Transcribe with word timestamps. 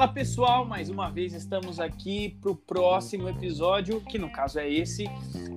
Fala 0.00 0.14
pessoal, 0.14 0.64
mais 0.64 0.88
uma 0.88 1.10
vez 1.10 1.34
estamos 1.34 1.78
aqui 1.78 2.30
para 2.40 2.50
o 2.50 2.56
próximo 2.56 3.28
episódio, 3.28 4.00
que 4.00 4.18
no 4.18 4.30
caso 4.32 4.58
é 4.58 4.66
esse, 4.66 5.04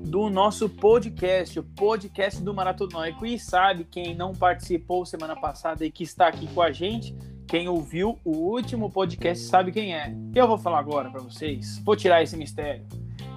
do 0.05 0.29
nosso 0.29 0.67
podcast, 0.67 1.57
o 1.57 1.63
podcast 1.63 2.43
do 2.43 2.53
Maratonóico. 2.53 3.25
E 3.25 3.39
sabe 3.39 3.85
quem 3.85 4.13
não 4.13 4.33
participou 4.33 5.05
semana 5.05 5.33
passada 5.33 5.85
e 5.85 5.89
que 5.89 6.03
está 6.03 6.27
aqui 6.27 6.45
com 6.47 6.61
a 6.61 6.73
gente? 6.73 7.15
Quem 7.47 7.69
ouviu 7.69 8.19
o 8.25 8.31
último 8.31 8.91
podcast 8.91 9.45
sabe 9.45 9.71
quem 9.71 9.95
é. 9.95 10.13
Eu 10.35 10.45
vou 10.45 10.57
falar 10.57 10.79
agora 10.79 11.09
para 11.09 11.21
vocês, 11.21 11.79
vou 11.79 11.95
tirar 11.95 12.21
esse 12.21 12.35
mistério. 12.35 12.85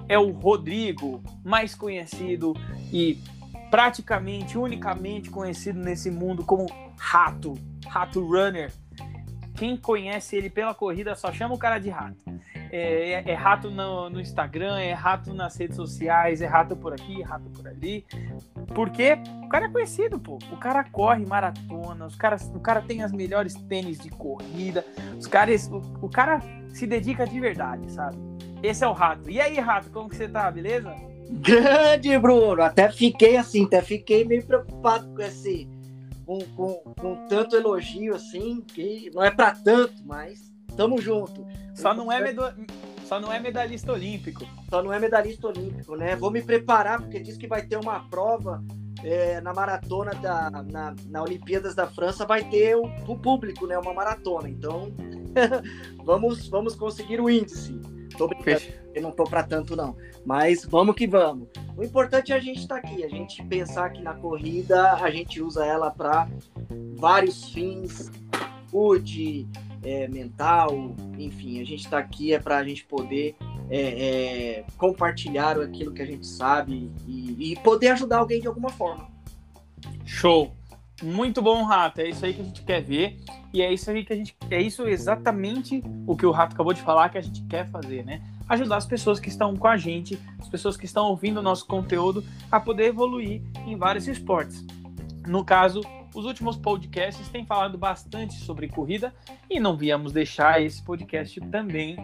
É 0.09 0.19
o 0.19 0.31
Rodrigo, 0.31 1.23
mais 1.41 1.73
conhecido 1.73 2.53
e 2.91 3.17
praticamente, 3.71 4.57
unicamente 4.57 5.29
conhecido 5.29 5.79
nesse 5.79 6.11
mundo 6.11 6.43
como 6.43 6.65
Rato, 6.97 7.53
Rato 7.87 8.19
Runner 8.19 8.73
quem 9.57 9.75
conhece 9.75 10.35
ele 10.35 10.49
pela 10.49 10.73
corrida 10.73 11.15
só 11.15 11.33
chama 11.33 11.55
o 11.55 11.57
cara 11.57 11.79
de 11.79 11.89
rato. 11.89 12.17
É, 12.71 13.13
é, 13.13 13.31
é 13.31 13.33
rato 13.33 13.71
no, 13.71 14.09
no, 14.09 14.21
Instagram, 14.21 14.77
é 14.77 14.93
rato 14.93 15.33
nas 15.33 15.57
redes 15.57 15.75
sociais, 15.75 16.41
é 16.41 16.45
rato 16.45 16.75
por 16.75 16.93
aqui, 16.93 17.23
rato 17.23 17.49
por 17.49 17.67
ali. 17.67 18.05
Porque 18.75 19.17
o 19.43 19.49
cara 19.49 19.65
é 19.65 19.69
conhecido, 19.69 20.19
pô. 20.19 20.37
O 20.51 20.57
cara 20.57 20.83
corre 20.83 21.25
maratona, 21.25 22.05
os 22.05 22.15
o 22.53 22.59
cara 22.59 22.81
tem 22.81 23.01
as 23.01 23.11
melhores 23.11 23.55
tênis 23.55 23.97
de 23.97 24.09
corrida, 24.09 24.85
os 25.17 25.25
caras, 25.25 25.67
o, 25.67 25.81
o 26.01 26.09
cara 26.09 26.39
se 26.69 26.85
dedica 26.85 27.25
de 27.25 27.39
verdade, 27.39 27.91
sabe? 27.91 28.17
Esse 28.61 28.83
é 28.83 28.87
o 28.87 28.93
rato. 28.93 29.29
E 29.29 29.41
aí, 29.41 29.59
rato, 29.59 29.89
como 29.89 30.09
que 30.09 30.15
você 30.15 30.27
tá, 30.27 30.51
beleza? 30.51 30.93
Grande, 31.29 32.17
Bruno! 32.19 32.61
Até 32.61 32.89
fiquei 32.91 33.37
assim, 33.37 33.65
até 33.65 33.81
fiquei 33.81 34.23
meio 34.23 34.45
preocupado 34.45 35.07
com 35.13 35.21
esse 35.21 35.67
com, 36.27 36.39
com, 36.57 36.73
com 36.99 37.27
tanto 37.27 37.55
elogio 37.55 38.13
assim, 38.13 38.59
que 38.59 39.09
não 39.15 39.23
é 39.23 39.31
para 39.31 39.55
tanto, 39.55 40.05
mas 40.05 40.53
tamo 40.75 41.01
junto. 41.01 41.47
Só 41.73 41.93
não 41.93 42.11
é 42.11 42.19
medo... 42.21 42.43
Só 43.05 43.21
não 43.21 43.31
é 43.31 43.39
medalhista 43.39 43.93
olímpico. 43.93 44.45
Só 44.69 44.83
não 44.83 44.91
é 44.91 44.99
medalhista 44.99 45.47
olímpico, 45.47 45.95
né? 45.95 46.17
Vou 46.17 46.29
me 46.29 46.41
preparar, 46.41 46.99
porque 46.99 47.21
diz 47.21 47.37
que 47.37 47.47
vai 47.47 47.65
ter 47.65 47.77
uma 47.77 48.01
prova 48.09 48.61
é, 49.01 49.39
na 49.39 49.53
maratona 49.53 50.11
da 50.15 50.51
na, 50.51 50.93
na 51.07 51.23
Olimpíadas 51.23 51.73
da 51.73 51.87
França, 51.87 52.25
vai 52.25 52.43
ter 52.49 52.75
o, 52.75 52.83
o 53.07 53.17
público, 53.17 53.65
né? 53.65 53.77
Uma 53.77 53.93
maratona. 53.93 54.49
Então, 54.49 54.91
vamos, 56.03 56.49
vamos 56.49 56.75
conseguir 56.75 57.21
o 57.21 57.29
índice. 57.29 57.79
Tô 58.17 58.27
brincando, 58.27 58.61
eu 58.95 59.01
não 59.01 59.11
tô 59.11 59.23
para 59.23 59.43
tanto, 59.43 59.75
não. 59.75 59.95
Mas 60.25 60.65
vamos 60.65 60.95
que 60.95 61.07
vamos. 61.07 61.47
O 61.77 61.83
importante 61.83 62.31
é 62.31 62.35
a 62.35 62.39
gente 62.39 62.59
estar 62.59 62.81
tá 62.81 62.87
aqui, 62.87 63.03
a 63.03 63.09
gente 63.09 63.43
pensar 63.45 63.89
que 63.91 64.01
na 64.01 64.15
corrida 64.15 64.93
a 64.93 65.09
gente 65.11 65.41
usa 65.41 65.65
ela 65.65 65.91
para 65.91 66.27
vários 66.95 67.49
fins, 67.51 68.11
saúde, 68.77 69.47
é, 69.83 70.07
mental, 70.07 70.95
enfim, 71.17 71.61
a 71.61 71.65
gente 71.65 71.85
está 71.85 71.97
aqui 71.97 72.33
é 72.33 72.39
para 72.39 72.57
a 72.57 72.63
gente 72.63 72.83
poder 72.85 73.35
é, 73.69 73.79
é, 73.79 74.65
compartilhar 74.77 75.59
aquilo 75.59 75.93
que 75.93 76.01
a 76.01 76.05
gente 76.05 76.25
sabe 76.25 76.91
e, 77.07 77.53
e 77.53 77.55
poder 77.57 77.89
ajudar 77.89 78.17
alguém 78.17 78.41
de 78.41 78.47
alguma 78.47 78.69
forma. 78.69 79.07
Show! 80.05 80.56
Muito 81.01 81.41
bom, 81.41 81.63
Rato. 81.63 82.01
É 82.01 82.09
isso 82.09 82.25
aí 82.25 82.33
que 82.33 82.41
a 82.41 82.43
gente 82.43 82.63
quer 82.63 82.81
ver. 82.81 83.19
E 83.53 83.61
é 83.61 83.71
isso 83.71 83.89
aí 83.89 84.03
que 84.03 84.13
a 84.13 84.15
gente. 84.15 84.35
É 84.49 84.61
isso 84.61 84.87
exatamente 84.87 85.83
o 86.05 86.15
que 86.15 86.25
o 86.25 86.31
Rato 86.31 86.53
acabou 86.53 86.73
de 86.73 86.81
falar 86.81 87.09
que 87.09 87.17
a 87.17 87.21
gente 87.21 87.43
quer 87.43 87.69
fazer, 87.69 88.03
né? 88.03 88.21
Ajudar 88.49 88.77
as 88.77 88.85
pessoas 88.85 89.19
que 89.19 89.29
estão 89.29 89.55
com 89.55 89.67
a 89.67 89.77
gente, 89.77 90.19
as 90.39 90.47
pessoas 90.47 90.77
que 90.77 90.85
estão 90.85 91.05
ouvindo 91.07 91.39
o 91.39 91.43
nosso 91.43 91.65
conteúdo, 91.65 92.23
a 92.51 92.59
poder 92.59 92.85
evoluir 92.85 93.41
em 93.65 93.75
vários 93.75 94.07
esportes. 94.07 94.65
No 95.27 95.43
caso, 95.43 95.81
os 96.15 96.25
últimos 96.25 96.57
podcasts 96.57 97.27
têm 97.29 97.45
falado 97.45 97.77
bastante 97.77 98.33
sobre 98.35 98.67
corrida 98.67 99.13
e 99.49 99.59
não 99.59 99.77
viemos 99.77 100.11
deixar 100.11 100.61
esse 100.61 100.81
podcast 100.81 101.39
também 101.41 101.97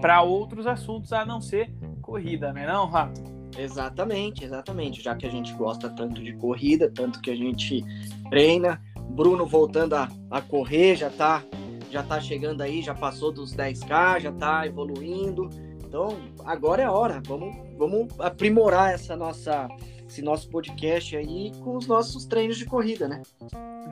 para 0.00 0.22
outros 0.22 0.66
assuntos 0.66 1.12
a 1.12 1.24
não 1.24 1.40
ser 1.40 1.70
corrida, 2.00 2.52
né, 2.52 2.66
não, 2.66 2.86
Rato? 2.86 3.38
Exatamente, 3.58 4.44
exatamente. 4.44 5.02
Já 5.02 5.16
que 5.16 5.26
a 5.26 5.30
gente 5.30 5.52
gosta 5.54 5.90
tanto 5.90 6.22
de 6.22 6.32
corrida, 6.34 6.88
tanto 6.88 7.20
que 7.20 7.30
a 7.30 7.36
gente 7.36 7.84
treina. 8.28 8.80
Bruno 9.10 9.46
voltando 9.46 9.94
a, 9.94 10.08
a 10.30 10.40
correr, 10.40 10.94
já 10.94 11.10
tá, 11.10 11.42
já 11.90 12.02
tá 12.02 12.20
chegando 12.20 12.60
aí, 12.60 12.82
já 12.82 12.94
passou 12.94 13.32
dos 13.32 13.54
10K, 13.54 14.20
já 14.20 14.32
tá 14.32 14.66
evoluindo. 14.66 15.48
Então, 15.84 16.18
agora 16.44 16.82
é 16.82 16.84
a 16.84 16.92
hora. 16.92 17.20
Vamos, 17.26 17.56
vamos 17.76 18.08
aprimorar 18.20 18.92
essa 18.92 19.16
nossa, 19.16 19.66
esse 20.06 20.20
nosso 20.20 20.50
podcast 20.50 21.16
aí 21.16 21.50
com 21.64 21.76
os 21.76 21.86
nossos 21.86 22.26
treinos 22.26 22.58
de 22.58 22.66
corrida, 22.66 23.08
né? 23.08 23.22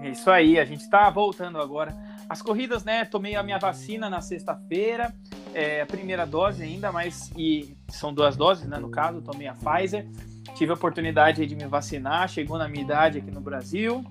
É 0.02 0.10
isso 0.10 0.30
aí, 0.30 0.58
a 0.58 0.64
gente 0.64 0.82
está 0.82 1.08
voltando 1.08 1.58
agora. 1.58 1.96
As 2.28 2.42
corridas, 2.42 2.84
né? 2.84 3.04
Tomei 3.04 3.34
a 3.34 3.42
minha 3.42 3.58
vacina 3.58 4.10
na 4.10 4.20
sexta-feira, 4.20 5.14
é, 5.54 5.80
a 5.80 5.86
primeira 5.86 6.26
dose 6.26 6.62
ainda, 6.62 6.92
mas 6.92 7.32
e 7.36 7.76
são 7.88 8.12
duas 8.12 8.36
doses, 8.36 8.68
né? 8.68 8.78
No 8.78 8.90
caso, 8.90 9.22
tomei 9.22 9.48
a 9.48 9.54
Pfizer. 9.54 10.06
Tive 10.54 10.72
a 10.72 10.74
oportunidade 10.74 11.46
de 11.46 11.54
me 11.54 11.66
vacinar, 11.66 12.28
chegou 12.28 12.58
na 12.58 12.68
minha 12.68 12.84
idade 12.84 13.18
aqui 13.18 13.30
no 13.30 13.40
Brasil. 13.40 14.04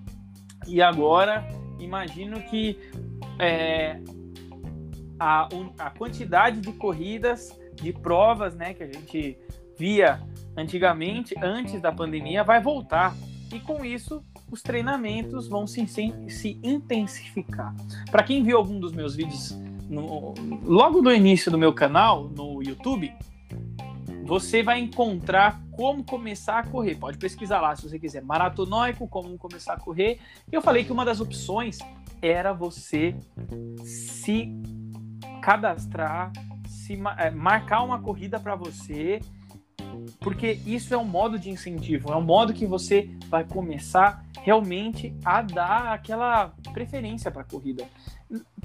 E 0.68 0.81
agora, 0.81 1.48
imagino 1.80 2.42
que 2.42 2.80
é, 3.40 4.00
a, 5.20 5.48
a 5.80 5.90
quantidade 5.92 6.59
de 6.59 6.72
corridas, 6.74 7.58
de 7.76 7.94
provas, 7.94 8.56
né, 8.56 8.74
que 8.74 8.84
a 8.84 8.88
gente 8.88 9.38
via 9.78 10.22
antigamente, 10.56 11.36
antes 11.42 11.81
da 11.81 11.92
pandemia, 11.92 12.44
vai 12.44 12.62
voltar. 12.62 13.16
E 13.53 13.59
com 13.59 13.86
isso, 13.86 14.24
os 14.52 14.62
treinamentos 14.62 15.48
vão 15.48 15.68
se, 15.68 15.86
se 15.88 16.59
intensificar. 16.64 17.76
Para 18.09 18.24
quem 18.24 18.44
viu 18.44 18.58
algum 18.58 18.80
dos 18.80 18.92
meus 18.92 19.16
vídeos 19.16 19.52
no, 19.90 20.34
logo 20.64 21.02
no 21.02 21.12
início 21.12 21.52
do 21.52 21.58
meu 21.58 21.74
canal 21.74 22.24
no 22.24 22.62
YouTube, 22.64 23.14
você 24.25 24.63
vai 24.63 24.80
encontrar 24.80 25.62
como 25.72 26.03
começar 26.03 26.58
a 26.58 26.63
correr. 26.66 26.96
Pode 26.96 27.18
pesquisar 27.19 27.62
lá 27.62 27.75
se 27.75 27.88
você 27.88 28.00
quiser. 28.00 28.24
Maratonóico, 28.24 29.08
como 29.08 29.38
começar 29.38 29.74
a 29.74 29.80
correr. 29.80 30.19
Eu 30.52 30.63
falei 30.63 30.84
que 30.84 30.91
uma 30.91 31.06
das 31.06 31.22
opções 31.22 31.78
era 32.22 32.52
você 32.52 33.16
se 33.84 34.52
cadastrar, 35.41 36.31
se 36.68 37.00
é, 37.19 37.30
marcar 37.30 37.84
uma 37.84 38.02
corrida 38.02 38.40
para 38.40 38.56
você, 38.56 39.22
porque 40.19 40.59
isso 40.66 40.91
é 40.91 40.97
um 40.97 41.06
modo 41.06 41.38
de 41.38 41.52
incentivo, 41.52 42.12
é 42.12 42.16
um 42.16 42.24
modo 42.24 42.52
que 42.52 42.66
você 42.66 43.09
vai 43.28 43.44
começar 43.44 44.25
realmente 44.41 45.16
a 45.24 45.44
dar 45.44 45.94
aquela 45.94 46.53
preferência 46.74 47.30
para 47.30 47.41
a 47.41 47.46
corrida 47.46 47.88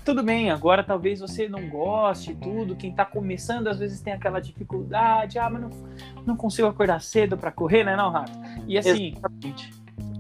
tudo 0.05 0.23
bem, 0.23 0.51
agora 0.51 0.83
talvez 0.83 1.21
você 1.21 1.49
não 1.49 1.69
goste 1.69 2.35
tudo, 2.35 2.75
quem 2.75 2.91
está 2.91 3.05
começando 3.05 3.69
às 3.69 3.79
vezes 3.79 4.01
tem 4.01 4.13
aquela 4.13 4.41
dificuldade, 4.41 5.39
ah, 5.39 5.51
mas 5.51 5.63
não, 5.63 5.71
não 6.27 6.37
consigo 6.37 6.69
acordar 6.69 7.01
cedo 7.01 7.37
para 7.37 7.53
correr, 7.53 7.85
né, 7.85 7.95
não, 7.95 8.11
Rato? 8.11 8.33
E 8.67 8.79
assim, 8.79 9.15
Exatamente. 9.17 9.71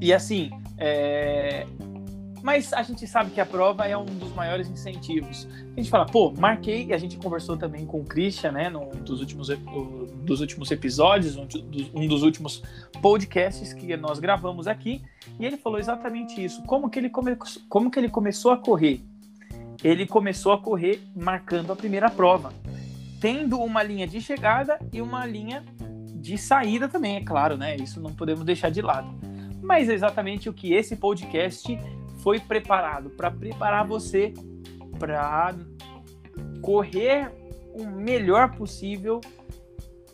e 0.01 0.13
assim, 0.13 0.51
é... 0.77 1.67
mas 2.43 2.73
a 2.75 2.83
gente 2.83 3.07
sabe 3.07 3.31
que 3.31 3.41
a 3.41 3.47
prova 3.47 3.87
é 3.87 3.97
um 3.97 4.05
dos 4.05 4.33
maiores 4.35 4.69
incentivos. 4.69 5.49
A 5.75 5.81
gente 5.81 5.89
fala, 5.89 6.05
pô, 6.05 6.31
marquei, 6.33 6.87
e 6.87 6.93
a 6.93 6.99
gente 6.99 7.17
conversou 7.17 7.57
também 7.57 7.87
com 7.87 8.01
o 8.01 8.05
Christian, 8.05 8.53
né, 8.53 8.69
num 8.69 8.91
dos 8.91 9.21
últimos, 9.21 9.49
dos 9.49 10.41
últimos 10.43 10.71
episódios, 10.71 11.37
um 11.37 11.47
dos, 11.47 11.91
um 11.95 12.07
dos 12.07 12.23
últimos 12.23 12.63
podcasts 13.01 13.73
que 13.73 13.97
nós 13.97 14.19
gravamos 14.19 14.67
aqui, 14.67 15.03
e 15.39 15.47
ele 15.47 15.57
falou 15.57 15.79
exatamente 15.79 16.45
isso, 16.45 16.63
como 16.65 16.91
que 16.91 16.99
ele, 16.99 17.09
come, 17.09 17.35
como 17.71 17.91
que 17.91 17.99
ele 17.99 18.11
começou 18.11 18.53
a 18.53 18.59
correr, 18.59 19.03
ele 19.83 20.07
começou 20.07 20.53
a 20.53 20.59
correr 20.59 21.01
marcando 21.15 21.73
a 21.73 21.77
primeira 21.77 22.11
prova, 22.11 22.53
tendo 23.21 23.59
uma 23.61 23.83
linha 23.83 24.07
de 24.07 24.21
chegada 24.21 24.79
e 24.93 25.01
uma 25.01 25.27
linha 25.27 25.65
de 26.15 26.37
saída 26.37 26.89
também, 26.89 27.17
é 27.17 27.21
claro, 27.23 27.57
né? 27.57 27.77
Isso 27.77 28.01
não 28.01 28.13
podemos 28.13 28.45
deixar 28.45 28.71
de 28.71 28.83
lado. 28.83 29.09
Mas 29.63 29.89
é 29.89 29.95
exatamente 29.95 30.49
o 30.49 30.53
que 30.53 30.73
esse 30.73 30.97
podcast 30.97 31.79
foi 32.23 32.39
preparado 32.39 33.11
para 33.11 33.31
preparar 33.31 33.87
você 33.87 34.35
para 34.99 35.55
correr 36.61 37.33
o 37.75 37.87
melhor 37.87 38.55
possível 38.55 39.21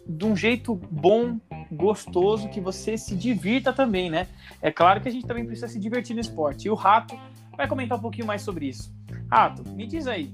de 0.08 0.24
um 0.24 0.36
jeito 0.36 0.76
bom, 0.88 1.38
gostoso, 1.72 2.48
que 2.48 2.60
você 2.60 2.96
se 2.96 3.16
divirta 3.16 3.72
também, 3.72 4.08
né? 4.08 4.28
É 4.62 4.70
claro 4.70 5.00
que 5.00 5.08
a 5.08 5.12
gente 5.12 5.26
também 5.26 5.44
precisa 5.44 5.66
se 5.66 5.80
divertir 5.80 6.14
no 6.14 6.20
esporte. 6.20 6.68
E 6.68 6.70
o 6.70 6.74
Rato 6.74 7.18
vai 7.56 7.66
comentar 7.66 7.98
um 7.98 8.00
pouquinho 8.00 8.26
mais 8.26 8.42
sobre 8.42 8.68
isso. 8.68 8.94
Rato, 9.30 9.68
me 9.70 9.86
diz 9.86 10.06
aí, 10.06 10.32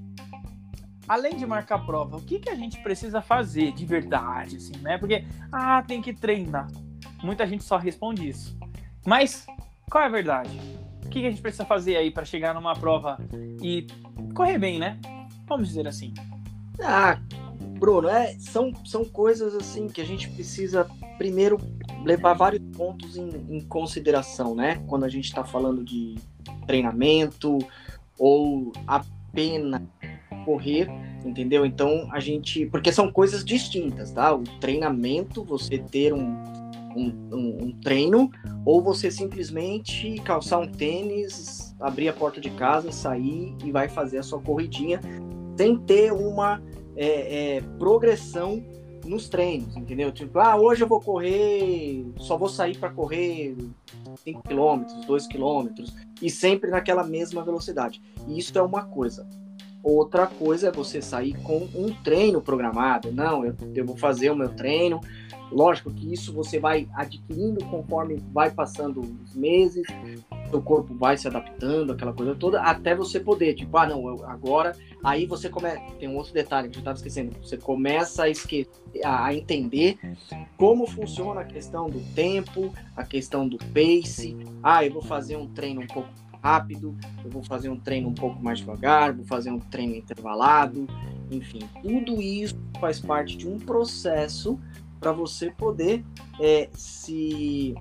além 1.09 1.37
de 1.37 1.47
marcar 1.47 1.85
prova, 1.85 2.17
o 2.17 2.23
que, 2.23 2.39
que 2.39 2.51
a 2.51 2.55
gente 2.55 2.83
precisa 2.83 3.21
fazer 3.21 3.73
de 3.73 3.85
verdade, 3.85 4.57
assim, 4.57 4.77
né? 4.81 4.99
Porque, 4.99 5.25
ah, 5.51 5.83
tem 5.83 6.01
que 6.01 6.13
treinar. 6.13 6.69
Muita 7.23 7.47
gente 7.47 7.65
só 7.65 7.77
responde 7.77 8.29
isso. 8.29 8.57
Mas, 9.07 9.47
qual 9.91 10.05
é 10.05 10.07
a 10.07 10.11
verdade? 10.11 10.59
O 11.05 11.09
que, 11.09 11.21
que 11.21 11.27
a 11.27 11.31
gente 11.31 11.43
precisa 11.43 11.65
fazer 11.65 11.97
aí 11.97 12.11
para 12.11 12.25
chegar 12.25 12.55
numa 12.55 12.75
prova 12.75 13.19
e 13.61 13.87
correr 14.35 14.59
bem, 14.59 14.79
né? 14.79 14.99
Vamos 15.47 15.69
dizer 15.69 15.87
assim. 15.87 16.15
Ah, 16.81 17.19
Bruno, 17.79 18.09
é, 18.09 18.35
são, 18.39 18.73
são 18.85 19.05
coisas 19.05 19.55
assim 19.55 19.89
que 19.89 20.01
a 20.01 20.05
gente 20.05 20.31
precisa 20.31 20.89
primeiro 21.19 21.59
levar 22.05 22.35
vários 22.35 22.63
pontos 22.77 23.17
em, 23.17 23.29
em 23.51 23.61
consideração, 23.61 24.55
né? 24.55 24.83
Quando 24.87 25.05
a 25.05 25.09
gente 25.09 25.25
está 25.25 25.45
falando 25.45 25.85
de 25.85 26.17
treinamento 26.67 27.59
ou 28.23 28.71
apenas 28.87 29.83
correr, 30.45 30.89
entendeu? 31.25 31.67
Então 31.67 32.09
a 32.13 32.21
gente. 32.21 32.67
Porque 32.67 32.93
são 32.93 33.11
coisas 33.11 33.45
distintas, 33.45 34.13
tá? 34.13 34.33
O 34.33 34.45
treinamento, 34.61 35.45
você 35.45 35.79
ter 35.79 36.15
um, 36.15 36.37
um, 36.97 37.13
um, 37.33 37.59
um 37.65 37.73
treino, 37.83 38.31
ou 38.65 38.81
você 38.81 39.11
simplesmente 39.11 40.15
calçar 40.25 40.61
um 40.61 40.69
tênis, 40.71 41.75
abrir 41.81 42.09
a 42.09 42.13
porta 42.13 42.41
de 42.41 42.51
casa, 42.51 42.93
sair 42.93 43.57
e 43.65 43.73
vai 43.73 43.89
fazer 43.89 44.19
a 44.19 44.23
sua 44.23 44.41
corridinha 44.41 45.01
sem 45.57 45.77
ter 45.79 46.13
uma 46.13 46.63
é, 46.97 47.57
é, 47.57 47.61
progressão 47.77 48.63
nos 49.05 49.29
treinos, 49.29 49.77
entendeu? 49.77 50.13
Tipo, 50.13 50.39
ah, 50.39 50.57
hoje 50.57 50.83
eu 50.83 50.89
vou 50.89 51.01
correr, 51.01 52.05
só 52.19 52.37
vou 52.37 52.49
sair 52.49 52.77
para 52.77 52.91
correr 52.91 53.57
5 54.25 54.43
km, 54.43 55.07
2 55.07 55.27
km, 55.27 55.85
e 56.21 56.31
sempre 56.31 56.71
naquela 56.71 57.05
mesma 57.05 57.43
velocidade. 57.43 58.01
E 58.27 58.39
isso 58.39 58.57
é 58.59 58.63
uma 58.63 58.85
coisa. 58.85 59.27
Outra 59.83 60.27
coisa 60.27 60.69
é 60.69 60.73
você 60.73 61.03
sair 61.03 61.35
com 61.43 61.69
um 61.75 61.93
treino 62.05 62.41
programado. 62.41 63.11
Não, 63.11 63.45
eu, 63.45 63.55
eu 63.75 63.85
vou 63.85 63.97
fazer 63.97 64.31
o 64.31 64.37
meu 64.37 64.49
treino. 64.49 65.01
Lógico 65.51 65.93
que 65.93 66.13
isso 66.13 66.33
você 66.33 66.59
vai 66.59 66.89
adquirindo 66.95 67.65
conforme 67.67 68.23
vai 68.33 68.51
passando 68.51 69.01
os 69.01 69.35
meses, 69.35 69.87
seu 70.49 70.63
corpo 70.63 70.95
vai 70.95 71.19
se 71.19 71.29
adaptando, 71.29 71.93
aquela 71.93 72.13
coisa 72.13 72.35
toda, 72.35 72.63
até 72.63 72.95
você 72.95 73.21
poder, 73.21 73.55
tipo, 73.55 73.77
ah, 73.77 73.87
não, 73.87 74.25
agora. 74.25 74.75
Aí 75.05 75.27
você 75.27 75.49
começa. 75.49 75.81
Tem 75.99 76.09
um 76.09 76.17
outro 76.17 76.33
detalhe 76.33 76.69
que 76.69 76.77
eu 76.77 76.81
estava 76.81 76.97
esquecendo. 76.97 77.37
Você 77.43 77.57
começa 77.57 78.23
a, 78.23 78.31
esque... 78.31 78.69
a 79.05 79.35
entender 79.35 79.99
como 80.57 80.87
funciona 80.87 81.41
a 81.41 81.45
questão 81.45 81.91
do 81.91 82.01
tempo, 82.15 82.73
a 82.97 83.05
questão 83.05 83.47
do 83.47 83.59
pace. 83.59 84.37
Ah, 84.63 84.85
eu 84.85 84.93
vou 84.93 85.03
fazer 85.03 85.37
um 85.37 85.49
treino 85.49 85.83
um 85.83 85.87
pouco 85.87 86.09
rápido, 86.43 86.97
eu 87.25 87.31
vou 87.31 87.43
fazer 87.43 87.69
um 87.69 87.79
treino 87.79 88.09
um 88.09 88.15
pouco 88.15 88.43
mais 88.43 88.59
devagar, 88.59 89.13
vou 89.13 89.25
fazer 89.25 89.51
um 89.51 89.61
treino 89.61 89.95
intervalado, 89.95 90.87
enfim, 91.31 91.61
tudo 91.81 92.21
isso 92.21 92.57
faz 92.81 92.99
parte 92.99 93.37
de 93.37 93.49
um 93.49 93.59
processo 93.59 94.59
para 94.99 95.13
você 95.13 95.51
poder 95.51 96.05
é, 96.41 96.69
se, 96.73 97.75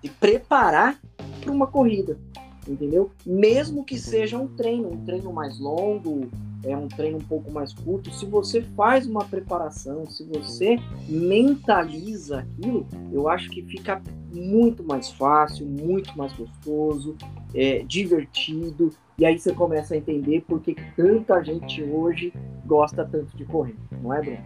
se 0.00 0.08
preparar 0.20 1.00
para 1.40 1.52
uma 1.52 1.66
corrida, 1.66 2.18
entendeu? 2.66 3.10
Mesmo 3.24 3.84
que 3.84 3.98
seja 3.98 4.36
um 4.36 4.48
treino, 4.48 4.92
um 4.92 5.04
treino 5.04 5.32
mais 5.32 5.58
longo, 5.58 6.28
é 6.64 6.76
um 6.76 6.86
treino 6.86 7.18
um 7.18 7.22
pouco 7.22 7.50
mais 7.50 7.72
curto, 7.72 8.12
se 8.12 8.24
você 8.24 8.62
faz 8.62 9.06
uma 9.06 9.24
preparação, 9.24 10.06
se 10.06 10.24
você 10.24 10.76
mentaliza 11.08 12.40
aquilo, 12.40 12.86
eu 13.12 13.28
acho 13.28 13.50
que 13.50 13.62
fica 13.62 14.00
muito 14.32 14.84
mais 14.84 15.10
fácil, 15.10 15.66
muito 15.66 16.16
mais 16.16 16.32
gostoso, 16.32 17.16
é, 17.54 17.82
divertido, 17.86 18.90
e 19.18 19.26
aí 19.26 19.38
você 19.38 19.52
começa 19.52 19.94
a 19.94 19.96
entender 19.96 20.42
por 20.42 20.60
que 20.60 20.74
tanta 20.96 21.42
gente 21.42 21.82
hoje 21.82 22.32
gosta 22.64 23.04
tanto 23.04 23.36
de 23.36 23.44
correr, 23.44 23.76
não 24.00 24.12
é, 24.12 24.20
Bruno? 24.20 24.44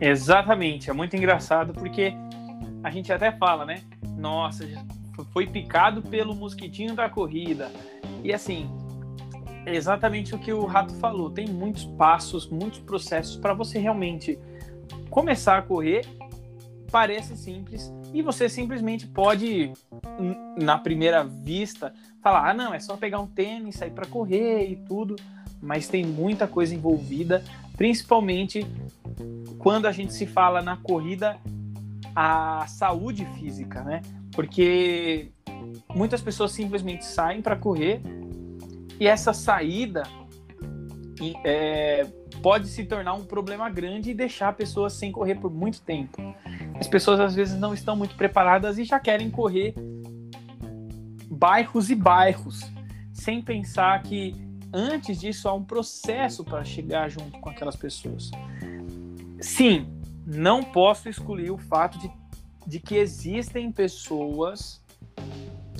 Exatamente, 0.00 0.90
é 0.90 0.92
muito 0.92 1.16
engraçado 1.16 1.72
porque 1.72 2.12
a 2.82 2.90
gente 2.90 3.12
até 3.12 3.32
fala, 3.32 3.64
né? 3.64 3.82
Nossa, 4.16 4.64
foi 5.32 5.46
picado 5.46 6.02
pelo 6.02 6.34
mosquitinho 6.34 6.94
da 6.94 7.08
corrida. 7.08 7.70
E 8.22 8.32
assim, 8.32 8.70
é 9.64 9.74
exatamente 9.74 10.34
o 10.34 10.38
que 10.38 10.52
o 10.52 10.64
Rato 10.64 10.94
falou. 10.94 11.30
Tem 11.30 11.48
muitos 11.48 11.84
passos, 11.84 12.48
muitos 12.48 12.78
processos 12.78 13.36
para 13.36 13.54
você 13.54 13.78
realmente 13.78 14.38
começar 15.10 15.58
a 15.58 15.62
correr. 15.62 16.02
Parece 16.90 17.36
simples 17.36 17.92
e 18.16 18.22
você 18.22 18.48
simplesmente 18.48 19.06
pode, 19.06 19.74
na 20.56 20.78
primeira 20.78 21.22
vista, 21.22 21.92
falar: 22.22 22.48
ah, 22.48 22.54
não, 22.54 22.72
é 22.72 22.80
só 22.80 22.96
pegar 22.96 23.20
um 23.20 23.26
tênis, 23.26 23.76
sair 23.76 23.90
para 23.90 24.06
correr 24.06 24.70
e 24.70 24.76
tudo. 24.76 25.16
Mas 25.60 25.86
tem 25.86 26.04
muita 26.04 26.46
coisa 26.46 26.74
envolvida, 26.74 27.44
principalmente 27.76 28.66
quando 29.58 29.84
a 29.84 29.92
gente 29.92 30.14
se 30.14 30.26
fala 30.26 30.62
na 30.62 30.78
corrida 30.78 31.36
a 32.14 32.66
saúde 32.66 33.26
física, 33.38 33.82
né? 33.82 34.00
Porque 34.32 35.30
muitas 35.94 36.22
pessoas 36.22 36.52
simplesmente 36.52 37.04
saem 37.04 37.42
para 37.42 37.54
correr 37.54 38.00
e 38.98 39.06
essa 39.06 39.34
saída 39.34 40.04
é, 41.44 42.06
pode 42.42 42.68
se 42.68 42.84
tornar 42.84 43.12
um 43.12 43.24
problema 43.24 43.68
grande 43.68 44.10
e 44.10 44.14
deixar 44.14 44.48
a 44.48 44.52
pessoa 44.52 44.88
sem 44.88 45.12
correr 45.12 45.34
por 45.34 45.52
muito 45.52 45.82
tempo. 45.82 46.34
As 46.80 46.88
pessoas 46.88 47.20
às 47.20 47.34
vezes 47.34 47.58
não 47.58 47.72
estão 47.72 47.96
muito 47.96 48.14
preparadas 48.16 48.78
e 48.78 48.84
já 48.84 49.00
querem 49.00 49.30
correr 49.30 49.74
bairros 51.30 51.90
e 51.90 51.94
bairros, 51.94 52.60
sem 53.12 53.42
pensar 53.42 54.02
que 54.02 54.34
antes 54.72 55.20
disso 55.20 55.48
há 55.48 55.54
um 55.54 55.64
processo 55.64 56.44
para 56.44 56.64
chegar 56.64 57.10
junto 57.10 57.38
com 57.40 57.50
aquelas 57.50 57.76
pessoas. 57.76 58.30
Sim, 59.40 59.86
não 60.26 60.62
posso 60.62 61.08
excluir 61.08 61.50
o 61.50 61.58
fato 61.58 61.98
de, 61.98 62.10
de 62.66 62.80
que 62.80 62.96
existem 62.96 63.70
pessoas 63.70 64.82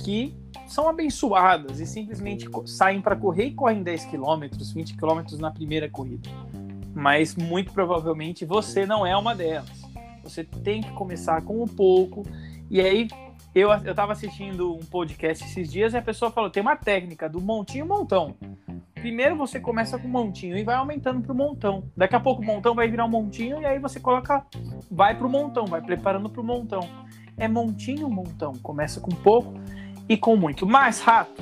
que 0.03 0.35
são 0.67 0.87
abençoadas 0.87 1.79
e 1.79 1.85
simplesmente 1.85 2.47
saem 2.65 3.01
para 3.01 3.15
correr 3.15 3.45
e 3.45 3.53
correm 3.53 3.83
10 3.83 4.05
km, 4.05 4.47
20 4.73 4.95
km 4.95 5.37
na 5.39 5.51
primeira 5.51 5.89
corrida. 5.89 6.29
Mas 6.93 7.35
muito 7.35 7.73
provavelmente 7.73 8.45
você 8.45 8.85
não 8.85 9.05
é 9.05 9.15
uma 9.17 9.35
delas. 9.35 9.86
Você 10.29 10.43
tem 10.43 10.81
que 10.81 10.91
começar 10.91 11.41
com 11.41 11.63
um 11.63 11.67
pouco. 11.67 12.23
E 12.69 12.81
aí, 12.81 13.07
eu, 13.55 13.71
eu 13.71 13.95
tava 13.95 14.11
assistindo 14.11 14.75
um 14.75 14.79
podcast 14.79 15.43
esses 15.43 15.71
dias 15.71 15.93
e 15.93 15.97
a 15.97 16.01
pessoa 16.01 16.29
falou: 16.29 16.49
tem 16.49 16.61
uma 16.61 16.75
técnica 16.75 17.27
do 17.27 17.41
montinho 17.41 17.85
montão. 17.85 18.35
Primeiro 18.93 19.35
você 19.35 19.59
começa 19.59 19.97
com 19.97 20.07
montinho 20.07 20.57
e 20.57 20.63
vai 20.63 20.75
aumentando 20.75 21.21
pro 21.21 21.33
montão. 21.33 21.83
Daqui 21.95 22.15
a 22.15 22.19
pouco 22.19 22.41
o 22.41 22.45
montão 22.45 22.75
vai 22.75 22.87
virar 22.87 23.05
um 23.05 23.09
montinho 23.09 23.61
e 23.61 23.65
aí 23.65 23.79
você 23.79 23.99
coloca, 23.99 24.45
vai 24.89 25.15
pro 25.15 25.29
montão, 25.29 25.65
vai 25.65 25.81
preparando 25.81 26.29
pro 26.29 26.43
montão. 26.43 26.81
É 27.37 27.47
montinho, 27.47 28.09
montão. 28.09 28.53
Começa 28.61 28.99
com 28.99 29.11
pouco 29.11 29.53
e 30.09 30.17
com 30.17 30.35
muito. 30.35 30.65
Mais 30.65 30.99
rato, 30.99 31.41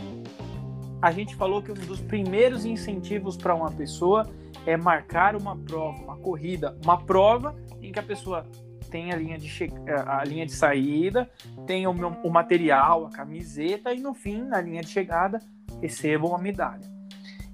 a 1.02 1.12
gente 1.12 1.36
falou 1.36 1.62
que 1.62 1.72
um 1.72 1.76
dos 1.76 2.02
primeiros 2.02 2.66
incentivos 2.66 3.38
para 3.38 3.56
uma 3.56 3.72
pessoa 3.72 4.30
é 4.66 4.76
marcar 4.76 5.36
uma 5.36 5.56
prova, 5.56 6.04
uma 6.04 6.18
corrida, 6.18 6.78
uma 6.84 6.98
prova 6.98 7.56
em 7.82 7.92
que 7.92 8.00
a 8.00 8.04
pessoa 8.04 8.46
tem 8.96 9.12
a 9.12 9.18
linha 9.18 9.38
de, 9.38 9.50
che... 9.50 9.70
a 10.08 10.24
linha 10.24 10.46
de 10.46 10.54
saída, 10.54 11.30
tem 11.68 11.86
o, 11.86 12.30
material, 12.30 13.08
a 13.08 13.10
camiseta 13.10 13.94
e 13.94 14.00
no 14.00 14.14
fim, 14.14 14.42
na 14.44 14.62
linha 14.62 14.82
de 14.82 14.88
chegada, 14.88 15.42
receba 15.82 16.26
uma 16.26 16.38
medalha. 16.38 16.90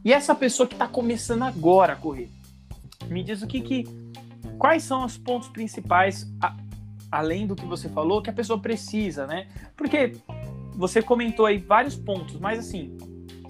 E 0.05 0.13
essa 0.13 0.35
pessoa 0.35 0.67
que 0.67 0.75
está 0.75 0.87
começando 0.87 1.41
agora 1.41 1.93
a 1.93 1.95
correr, 1.95 2.29
me 3.07 3.23
diz 3.23 3.41
o 3.41 3.47
que, 3.47 3.59
que 3.59 3.85
quais 4.59 4.83
são 4.83 5.03
os 5.03 5.17
pontos 5.17 5.49
principais, 5.49 6.31
a, 6.39 6.55
além 7.11 7.47
do 7.47 7.55
que 7.55 7.65
você 7.65 7.89
falou, 7.89 8.21
que 8.21 8.29
a 8.29 8.33
pessoa 8.33 8.61
precisa, 8.61 9.25
né? 9.25 9.47
Porque 9.75 10.11
você 10.75 11.01
comentou 11.01 11.47
aí 11.47 11.57
vários 11.57 11.95
pontos, 11.95 12.39
mas 12.39 12.59
assim, 12.59 12.95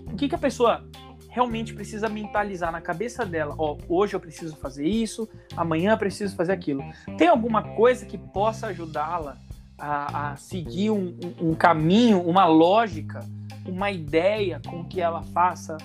o 0.09 0.15
que, 0.15 0.29
que 0.29 0.35
a 0.35 0.37
pessoa 0.37 0.89
realmente 1.31 1.73
precisa 1.73 2.09
mentalizar 2.09 2.71
na 2.71 2.81
cabeça 2.81 3.25
dela? 3.25 3.55
Ó, 3.57 3.77
hoje 3.87 4.13
eu 4.13 4.19
preciso 4.19 4.55
fazer 4.57 4.85
isso, 4.85 5.27
amanhã 5.55 5.93
eu 5.93 5.97
preciso 5.97 6.35
fazer 6.35 6.51
aquilo. 6.51 6.83
Tem 7.17 7.29
alguma 7.29 7.63
coisa 7.63 8.05
que 8.05 8.17
possa 8.17 8.67
ajudá-la 8.67 9.37
a, 9.79 10.31
a, 10.31 10.35
seguir 10.35 10.91
um, 10.91 11.17
um, 11.39 11.55
caminho, 11.55 12.21
uma 12.21 12.45
lógica, 12.45 13.25
uma 13.65 13.89
ideia 13.89 14.61
com 14.67 14.83
que 14.83 14.99
ela 14.99 15.23
faça, 15.23 15.77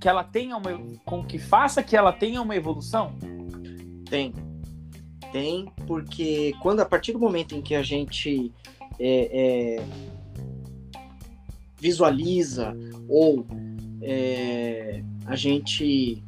que 0.00 0.08
ela 0.08 0.22
tenha 0.22 0.56
uma, 0.56 0.70
com 1.04 1.24
que 1.24 1.38
faça 1.38 1.82
que 1.82 1.96
ela 1.96 2.12
tenha 2.12 2.40
uma 2.40 2.54
evolução? 2.54 3.12
Tem, 4.08 4.32
tem, 5.32 5.66
porque 5.86 6.54
quando 6.62 6.78
a 6.78 6.86
partir 6.86 7.12
do 7.12 7.18
momento 7.18 7.56
em 7.56 7.60
que 7.60 7.74
a 7.74 7.82
gente 7.82 8.52
é, 9.00 9.78
é 9.80 9.84
visualiza 11.76 12.72
ou 13.08 13.44
é, 14.02 15.02
a 15.26 15.36
gente 15.36 16.22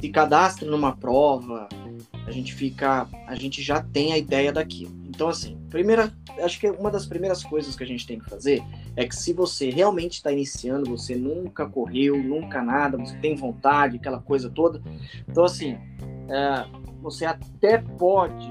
se 0.00 0.08
cadastra 0.08 0.68
numa 0.70 0.96
prova, 0.96 1.68
a 2.26 2.30
gente 2.30 2.54
fica, 2.54 3.06
a 3.26 3.34
gente 3.34 3.62
já 3.62 3.82
tem 3.82 4.12
a 4.12 4.18
ideia 4.18 4.52
daquilo. 4.52 4.98
Então, 5.08 5.28
assim, 5.28 5.58
primeira, 5.68 6.10
acho 6.42 6.58
que 6.58 6.68
uma 6.70 6.90
das 6.90 7.04
primeiras 7.04 7.44
coisas 7.44 7.76
que 7.76 7.84
a 7.84 7.86
gente 7.86 8.06
tem 8.06 8.18
que 8.18 8.28
fazer 8.28 8.62
é 8.96 9.06
que 9.06 9.14
se 9.14 9.34
você 9.34 9.68
realmente 9.68 10.14
está 10.14 10.32
iniciando, 10.32 10.90
você 10.90 11.14
nunca 11.14 11.68
correu, 11.68 12.16
nunca 12.22 12.62
nada, 12.62 12.96
você 12.96 13.16
tem 13.18 13.34
vontade, 13.34 13.96
aquela 13.96 14.20
coisa 14.20 14.48
toda. 14.48 14.80
Então, 15.28 15.44
assim, 15.44 15.76
é, 16.28 16.66
você 17.02 17.26
até 17.26 17.78
pode 17.78 18.50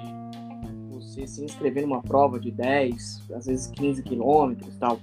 você 0.92 1.26
se 1.26 1.44
inscrever 1.44 1.84
numa 1.84 2.02
prova 2.02 2.40
de 2.40 2.52
10, 2.52 3.24
às 3.34 3.48
vezes 3.48 3.68
15 3.72 4.04
quilômetros 4.04 4.76
tal. 4.78 5.00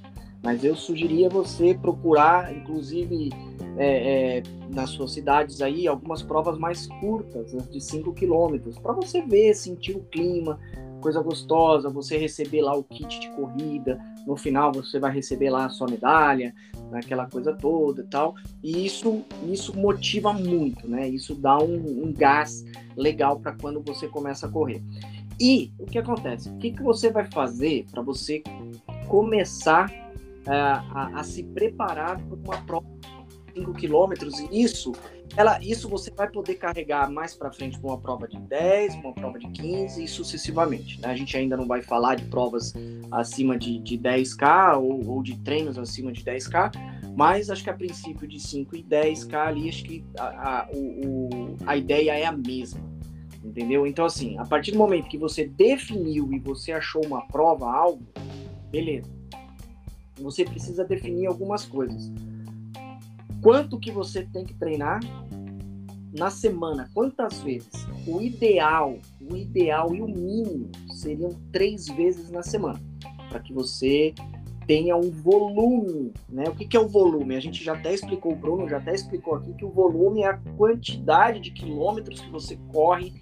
Mas 0.46 0.62
eu 0.62 0.76
sugeria 0.76 1.28
você 1.28 1.74
procurar, 1.74 2.54
inclusive 2.54 3.30
é, 3.76 4.36
é, 4.38 4.42
nas 4.72 4.90
suas 4.90 5.10
cidades 5.12 5.60
aí, 5.60 5.88
algumas 5.88 6.22
provas 6.22 6.56
mais 6.56 6.86
curtas, 7.00 7.50
de 7.68 7.80
5 7.80 8.14
quilômetros, 8.14 8.78
para 8.78 8.92
você 8.92 9.20
ver, 9.22 9.54
sentir 9.54 9.96
o 9.96 10.04
clima, 10.04 10.56
coisa 11.00 11.20
gostosa, 11.20 11.90
você 11.90 12.16
receber 12.16 12.62
lá 12.62 12.76
o 12.76 12.84
kit 12.84 13.18
de 13.18 13.28
corrida, 13.30 13.98
no 14.24 14.36
final 14.36 14.70
você 14.70 15.00
vai 15.00 15.12
receber 15.12 15.50
lá 15.50 15.66
a 15.66 15.68
sua 15.68 15.88
medalha, 15.88 16.54
aquela 16.92 17.26
coisa 17.28 17.52
toda 17.52 18.02
e 18.02 18.06
tal. 18.06 18.36
E 18.62 18.86
isso, 18.86 19.24
isso 19.48 19.76
motiva 19.76 20.32
muito, 20.32 20.88
né? 20.88 21.08
Isso 21.08 21.34
dá 21.34 21.58
um, 21.58 22.04
um 22.04 22.12
gás 22.12 22.64
legal 22.96 23.40
para 23.40 23.50
quando 23.50 23.82
você 23.82 24.06
começa 24.06 24.46
a 24.46 24.48
correr. 24.48 24.80
E 25.40 25.72
o 25.76 25.86
que 25.86 25.98
acontece? 25.98 26.48
O 26.48 26.56
que, 26.58 26.70
que 26.70 26.84
você 26.84 27.10
vai 27.10 27.24
fazer 27.24 27.84
para 27.90 28.00
você 28.00 28.44
começar 29.08 30.05
a, 30.46 31.20
a, 31.20 31.24
se 31.24 31.42
preparar 31.42 32.20
para 32.20 32.36
uma 32.36 32.62
prova 32.62 32.86
de 33.52 33.60
5 33.60 33.72
quilômetros? 33.74 34.38
E 34.38 34.62
isso 34.62 34.92
ela, 35.36 35.58
isso 35.62 35.88
você 35.88 36.10
vai 36.10 36.30
poder 36.30 36.54
carregar 36.54 37.10
mais 37.10 37.34
para 37.34 37.52
frente 37.52 37.78
com 37.78 37.88
uma 37.88 37.98
prova 37.98 38.28
de 38.28 38.38
10, 38.38 38.94
uma 38.96 39.12
prova 39.12 39.38
de 39.38 39.48
15 39.48 40.02
e 40.02 40.08
sucessivamente. 40.08 41.00
Né? 41.00 41.08
A 41.08 41.16
gente 41.16 41.36
ainda 41.36 41.56
não 41.56 41.66
vai 41.66 41.82
falar 41.82 42.14
de 42.14 42.24
provas 42.24 42.72
acima 43.10 43.58
de, 43.58 43.78
de 43.80 43.98
10K 43.98 44.78
ou, 44.78 45.06
ou, 45.06 45.22
de 45.22 45.36
treinos 45.40 45.78
acima 45.78 46.12
de 46.12 46.22
10K, 46.22 46.72
mas 47.16 47.50
acho 47.50 47.64
que 47.64 47.70
a 47.70 47.74
princípio 47.74 48.26
de 48.26 48.40
5 48.40 48.76
e 48.76 48.82
10K 48.82 49.34
ali, 49.34 49.68
acho 49.68 49.84
que 49.84 50.04
a, 50.18 50.60
a, 50.60 50.68
o, 50.72 51.56
a 51.66 51.76
ideia 51.76 52.12
é 52.12 52.24
a 52.24 52.32
mesma. 52.32 52.80
Entendeu? 53.44 53.86
Então, 53.86 54.04
assim, 54.04 54.36
a 54.38 54.44
partir 54.44 54.72
do 54.72 54.78
momento 54.78 55.08
que 55.08 55.18
você 55.18 55.46
definiu 55.46 56.32
e 56.32 56.38
você 56.38 56.72
achou 56.72 57.04
uma 57.04 57.26
prova, 57.28 57.70
algo, 57.70 58.02
beleza. 58.70 59.15
Você 60.20 60.44
precisa 60.44 60.84
definir 60.84 61.26
algumas 61.26 61.64
coisas 61.64 62.10
quanto 63.46 63.78
que 63.78 63.92
você 63.92 64.24
tem 64.24 64.44
que 64.44 64.54
treinar 64.54 64.98
na 66.12 66.30
semana, 66.30 66.90
quantas 66.92 67.40
vezes? 67.42 67.86
O 68.04 68.20
ideal, 68.20 68.98
o 69.20 69.36
ideal 69.36 69.94
e 69.94 70.02
o 70.02 70.08
mínimo 70.08 70.68
seriam 70.90 71.30
três 71.52 71.86
vezes 71.86 72.28
na 72.28 72.42
semana, 72.42 72.80
para 73.28 73.38
que 73.38 73.52
você 73.52 74.12
tenha 74.66 74.96
um 74.96 75.12
volume, 75.12 76.12
né? 76.28 76.48
O 76.48 76.56
que, 76.56 76.66
que 76.66 76.76
é 76.76 76.80
o 76.80 76.88
volume? 76.88 77.36
A 77.36 77.40
gente 77.40 77.62
já 77.62 77.74
até 77.74 77.94
explicou, 77.94 78.32
o 78.32 78.36
Bruno 78.36 78.68
já 78.68 78.78
até 78.78 78.92
explicou 78.92 79.36
aqui 79.36 79.54
que 79.54 79.64
o 79.64 79.70
volume 79.70 80.22
é 80.22 80.26
a 80.26 80.38
quantidade 80.56 81.38
de 81.38 81.52
quilômetros 81.52 82.20
que 82.20 82.30
você 82.30 82.58
corre 82.72 83.12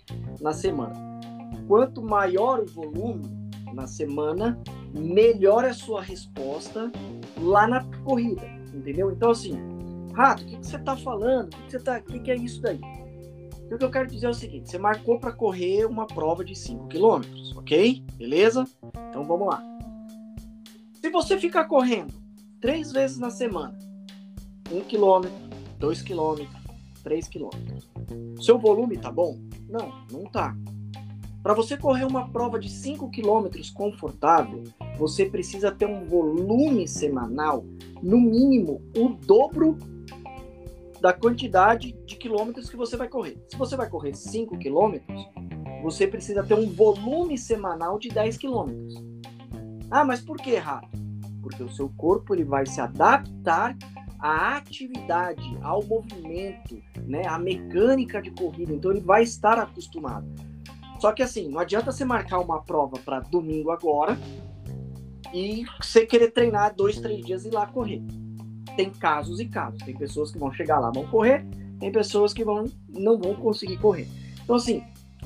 na 0.40 0.54
semana. 0.54 0.94
Quanto 1.68 2.00
maior 2.02 2.60
o 2.60 2.66
volume 2.66 3.24
na 3.74 3.86
semana, 3.86 4.58
melhor 4.94 5.64
é 5.64 5.70
a 5.70 5.74
sua 5.74 6.00
resposta 6.00 6.90
lá 7.38 7.66
na 7.66 7.84
corrida, 8.04 8.46
entendeu? 8.72 9.10
Então 9.10 9.30
assim, 9.30 9.58
Rato, 10.14 10.44
o 10.44 10.46
que, 10.46 10.56
que 10.58 10.66
você 10.66 10.76
está 10.76 10.96
falando? 10.96 11.46
O 11.46 11.56
que, 11.56 11.62
que, 11.64 11.70
você 11.72 11.80
tá, 11.80 12.00
que, 12.00 12.20
que 12.20 12.30
é 12.30 12.36
isso 12.36 12.62
daí? 12.62 12.80
o 13.72 13.78
que 13.78 13.84
eu 13.84 13.90
quero 13.90 14.08
dizer 14.08 14.26
é 14.26 14.30
o 14.30 14.34
seguinte: 14.34 14.70
você 14.70 14.78
marcou 14.78 15.18
para 15.18 15.32
correr 15.32 15.84
uma 15.86 16.06
prova 16.06 16.44
de 16.44 16.54
5 16.54 16.86
km, 16.86 17.22
ok? 17.56 18.04
Beleza? 18.16 18.64
Então 19.10 19.24
vamos 19.24 19.48
lá. 19.48 19.62
Se 21.00 21.10
você 21.10 21.36
ficar 21.36 21.64
correndo 21.64 22.14
três 22.60 22.92
vezes 22.92 23.18
na 23.18 23.30
semana, 23.30 23.76
1 24.70 24.80
km, 24.82 25.28
2 25.78 26.02
km, 26.02 26.46
3 27.02 27.28
km, 27.28 27.50
seu 28.40 28.56
volume 28.56 28.96
tá 28.96 29.10
bom? 29.10 29.40
Não, 29.68 29.92
não 30.12 30.24
tá. 30.30 30.56
Para 31.42 31.54
você 31.54 31.76
correr 31.76 32.04
uma 32.04 32.28
prova 32.28 32.58
de 32.58 32.70
5 32.70 33.10
km 33.10 33.50
confortável, 33.74 34.62
você 34.98 35.26
precisa 35.26 35.72
ter 35.72 35.86
um 35.86 36.04
volume 36.04 36.86
semanal, 36.86 37.64
no 38.02 38.20
mínimo 38.20 38.82
o 38.96 39.08
dobro 39.08 39.76
da 41.00 41.12
quantidade 41.12 41.92
de 42.06 42.16
quilômetros 42.16 42.70
que 42.70 42.76
você 42.76 42.96
vai 42.96 43.08
correr. 43.08 43.36
Se 43.48 43.56
você 43.56 43.76
vai 43.76 43.88
correr 43.88 44.14
5 44.14 44.58
quilômetros, 44.58 45.22
você 45.82 46.06
precisa 46.06 46.42
ter 46.42 46.54
um 46.54 46.70
volume 46.70 47.36
semanal 47.36 47.98
de 47.98 48.08
10 48.08 48.38
quilômetros. 48.38 48.94
Ah, 49.90 50.04
mas 50.04 50.20
por 50.20 50.38
que, 50.38 50.56
Rato? 50.56 50.88
Porque 51.42 51.62
o 51.62 51.68
seu 51.68 51.90
corpo 51.90 52.34
ele 52.34 52.44
vai 52.44 52.64
se 52.64 52.80
adaptar 52.80 53.76
à 54.18 54.56
atividade, 54.56 55.58
ao 55.60 55.84
movimento, 55.84 56.80
né, 57.06 57.26
à 57.26 57.38
mecânica 57.38 58.22
de 58.22 58.30
corrida. 58.30 58.72
Então 58.72 58.90
ele 58.90 59.00
vai 59.00 59.22
estar 59.22 59.58
acostumado. 59.58 60.26
Só 60.98 61.12
que 61.12 61.22
assim, 61.22 61.50
não 61.50 61.58
adianta 61.58 61.92
você 61.92 62.02
marcar 62.02 62.38
uma 62.38 62.62
prova 62.62 62.96
para 63.04 63.20
domingo 63.20 63.70
agora 63.70 64.16
e 65.34 65.64
você 65.80 66.06
querer 66.06 66.30
treinar 66.30 66.74
dois, 66.74 66.98
três 66.98 67.24
dias 67.24 67.44
e 67.44 67.48
ir 67.48 67.52
lá 67.52 67.66
correr 67.66 68.02
tem 68.76 68.90
casos 68.90 69.40
e 69.40 69.46
casos. 69.46 69.80
Tem 69.82 69.96
pessoas 69.96 70.30
que 70.30 70.38
vão 70.38 70.52
chegar 70.52 70.78
lá, 70.78 70.90
vão 70.90 71.06
correr, 71.06 71.44
tem 71.78 71.90
pessoas 71.90 72.32
que 72.32 72.44
vão, 72.44 72.64
não 72.88 73.18
vão 73.18 73.34
conseguir 73.34 73.78
correr. 73.78 74.08
Então, 74.42 74.56
assim, 74.56 74.82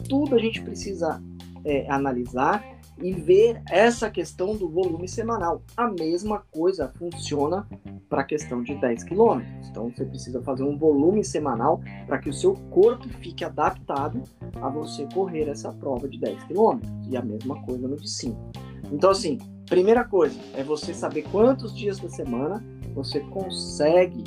tudo 0.09 0.35
a 0.35 0.39
gente 0.39 0.63
precisa 0.63 1.23
é, 1.65 1.91
analisar 1.91 2.65
e 3.01 3.13
ver 3.13 3.63
essa 3.71 4.11
questão 4.11 4.57
do 4.57 4.69
volume 4.69 5.07
semanal. 5.07 5.63
A 5.77 5.89
mesma 5.89 6.43
coisa 6.51 6.93
funciona 6.99 7.67
para 8.09 8.23
a 8.23 8.25
questão 8.25 8.63
de 8.63 8.75
10 8.75 9.05
quilômetros. 9.05 9.69
Então, 9.69 9.91
você 9.91 10.05
precisa 10.05 10.43
fazer 10.43 10.65
um 10.65 10.77
volume 10.77 11.25
semanal 11.25 11.81
para 12.07 12.19
que 12.19 12.29
o 12.29 12.33
seu 12.33 12.55
corpo 12.71 13.09
fique 13.21 13.45
adaptado 13.45 14.23
a 14.61 14.69
você 14.69 15.07
correr 15.15 15.49
essa 15.49 15.73
prova 15.73 16.09
de 16.09 16.19
10 16.19 16.45
quilômetros. 16.45 16.91
E 17.09 17.17
a 17.17 17.23
mesma 17.23 17.63
coisa 17.63 17.87
no 17.87 17.97
de 17.97 18.11
5. 18.11 18.68
Então, 18.91 19.11
assim, 19.11 19.39
primeira 19.67 20.05
coisa 20.05 20.39
é 20.55 20.63
você 20.63 20.95
saber 20.95 21.23
quantos 21.31 21.77
dias 21.77 21.99
da 21.99 22.09
semana 22.09 22.65
você 22.95 23.21
consegue 23.21 24.25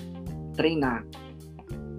treinar. 0.56 1.06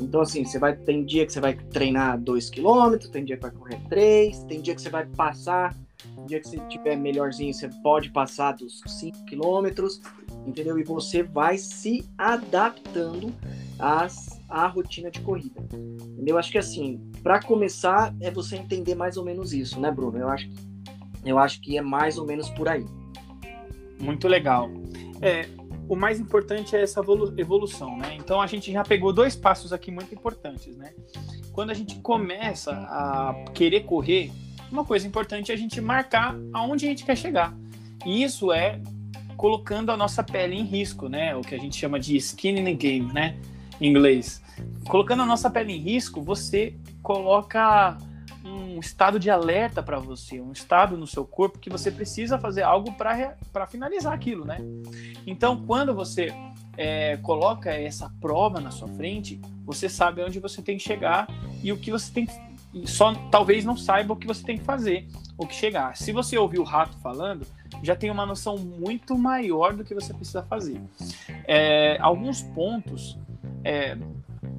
Então, 0.00 0.20
assim, 0.20 0.44
você 0.44 0.58
vai. 0.58 0.74
Tem 0.74 1.04
dia 1.04 1.24
que 1.24 1.32
você 1.32 1.40
vai 1.40 1.54
treinar 1.54 2.20
2 2.20 2.50
km, 2.50 2.96
tem 3.10 3.24
dia 3.24 3.36
que 3.36 3.42
vai 3.42 3.50
correr 3.50 3.80
3, 3.88 4.44
tem 4.44 4.60
dia 4.60 4.74
que 4.74 4.82
você 4.82 4.90
vai 4.90 5.06
passar. 5.06 5.76
Tem 6.16 6.26
dia 6.26 6.40
que 6.40 6.48
você 6.48 6.58
tiver 6.68 6.96
melhorzinho, 6.96 7.54
você 7.54 7.68
pode 7.82 8.10
passar 8.10 8.52
dos 8.52 8.80
5 8.86 9.24
km, 9.24 9.68
entendeu? 10.46 10.78
E 10.78 10.82
você 10.82 11.22
vai 11.22 11.56
se 11.58 12.04
adaptando 12.18 13.32
às, 13.78 14.40
à 14.48 14.66
rotina 14.66 15.10
de 15.10 15.20
corrida. 15.20 15.60
Entendeu? 15.72 16.38
Acho 16.38 16.50
que 16.50 16.58
assim, 16.58 17.00
para 17.22 17.40
começar, 17.40 18.14
é 18.20 18.30
você 18.30 18.56
entender 18.56 18.94
mais 18.94 19.16
ou 19.16 19.24
menos 19.24 19.52
isso, 19.52 19.80
né, 19.80 19.90
Bruno? 19.90 20.18
Eu 20.18 20.28
acho, 20.28 20.48
eu 21.24 21.38
acho 21.38 21.60
que 21.60 21.76
é 21.76 21.82
mais 21.82 22.18
ou 22.18 22.26
menos 22.26 22.50
por 22.50 22.68
aí. 22.68 22.84
Muito 24.00 24.26
legal. 24.26 24.70
É, 25.20 25.48
o 25.88 25.94
mais 25.94 26.18
importante 26.18 26.74
é 26.74 26.82
essa 26.82 27.00
evolução, 27.36 27.96
né? 27.96 28.16
Então 28.18 28.40
a 28.40 28.46
gente 28.46 28.72
já 28.72 28.82
pegou 28.82 29.12
dois 29.12 29.36
passos 29.36 29.72
aqui 29.72 29.90
muito 29.90 30.14
importantes, 30.14 30.76
né? 30.76 30.92
Quando 31.52 31.70
a 31.70 31.74
gente 31.74 31.96
começa 31.96 32.72
a 32.72 33.44
querer 33.52 33.82
correr, 33.82 34.32
uma 34.70 34.84
coisa 34.84 35.06
importante 35.06 35.52
é 35.52 35.54
a 35.54 35.58
gente 35.58 35.80
marcar 35.80 36.34
aonde 36.52 36.86
a 36.86 36.88
gente 36.88 37.04
quer 37.04 37.16
chegar. 37.16 37.54
E 38.06 38.22
isso 38.22 38.52
é 38.52 38.80
colocando 39.36 39.90
a 39.90 39.96
nossa 39.96 40.22
pele 40.22 40.56
em 40.56 40.64
risco, 40.64 41.08
né? 41.08 41.36
O 41.36 41.42
que 41.42 41.54
a 41.54 41.58
gente 41.58 41.76
chama 41.76 42.00
de 42.00 42.16
skin 42.16 42.58
in 42.58 42.64
the 42.64 42.72
game, 42.72 43.12
né? 43.12 43.36
Em 43.80 43.88
inglês. 43.88 44.42
Colocando 44.88 45.22
a 45.22 45.26
nossa 45.26 45.50
pele 45.50 45.74
em 45.74 45.78
risco, 45.78 46.22
você 46.22 46.74
coloca 47.02 47.98
estado 48.82 49.18
de 49.18 49.30
alerta 49.30 49.82
para 49.82 49.98
você, 49.98 50.40
um 50.40 50.52
estado 50.52 50.96
no 50.96 51.06
seu 51.06 51.24
corpo 51.24 51.58
que 51.58 51.70
você 51.70 51.90
precisa 51.90 52.38
fazer 52.38 52.62
algo 52.62 52.92
para 52.94 53.66
finalizar 53.66 54.12
aquilo, 54.12 54.44
né? 54.44 54.58
Então, 55.26 55.64
quando 55.64 55.94
você 55.94 56.34
é, 56.76 57.16
coloca 57.18 57.70
essa 57.70 58.12
prova 58.20 58.60
na 58.60 58.70
sua 58.70 58.88
frente, 58.88 59.40
você 59.64 59.88
sabe 59.88 60.22
onde 60.22 60.40
você 60.40 60.60
tem 60.60 60.76
que 60.76 60.82
chegar 60.82 61.28
e 61.62 61.72
o 61.72 61.78
que 61.78 61.92
você 61.92 62.12
tem 62.12 62.26
que, 62.26 62.34
só 62.86 63.14
talvez 63.30 63.64
não 63.64 63.76
saiba 63.76 64.14
o 64.14 64.16
que 64.16 64.26
você 64.26 64.44
tem 64.44 64.58
que 64.58 64.64
fazer, 64.64 65.06
o 65.38 65.46
que 65.46 65.54
chegar. 65.54 65.96
Se 65.96 66.10
você 66.10 66.36
ouvir 66.36 66.58
o 66.58 66.64
rato 66.64 66.98
falando, 66.98 67.46
já 67.82 67.94
tem 67.94 68.10
uma 68.10 68.26
noção 68.26 68.58
muito 68.58 69.16
maior 69.16 69.74
do 69.74 69.84
que 69.84 69.94
você 69.94 70.12
precisa 70.12 70.42
fazer. 70.42 70.80
É, 71.46 71.98
alguns 72.00 72.42
pontos 72.42 73.16
é, 73.64 73.96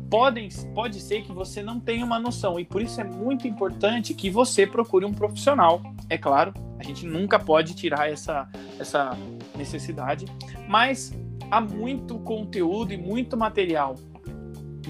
podem, 0.10 0.50
pode 0.74 1.00
ser 1.00 1.24
que 1.24 1.32
você 1.32 1.62
não 1.62 1.80
tenha 1.80 2.06
uma 2.06 2.20
noção 2.20 2.60
e 2.60 2.66
por 2.66 2.82
isso 2.82 3.00
é 3.02 3.04
muito 3.04 3.48
importante 3.48 4.14
que 4.14 4.30
você 4.30 4.66
procure 4.68 5.06
um 5.06 5.14
profissional. 5.14 5.82
É 6.10 6.18
claro, 6.18 6.54
a 6.80 6.84
gente 6.84 7.06
nunca 7.06 7.40
pode 7.40 7.76
tirar 7.76 8.10
essa, 8.10 8.50
essa 8.80 9.18
necessidade, 9.56 10.26
mas 10.68 11.14
há 11.50 11.62
muito 11.62 12.20
conteúdo 12.20 12.94
e 12.94 12.98
muito 12.98 13.38
material 13.38 13.96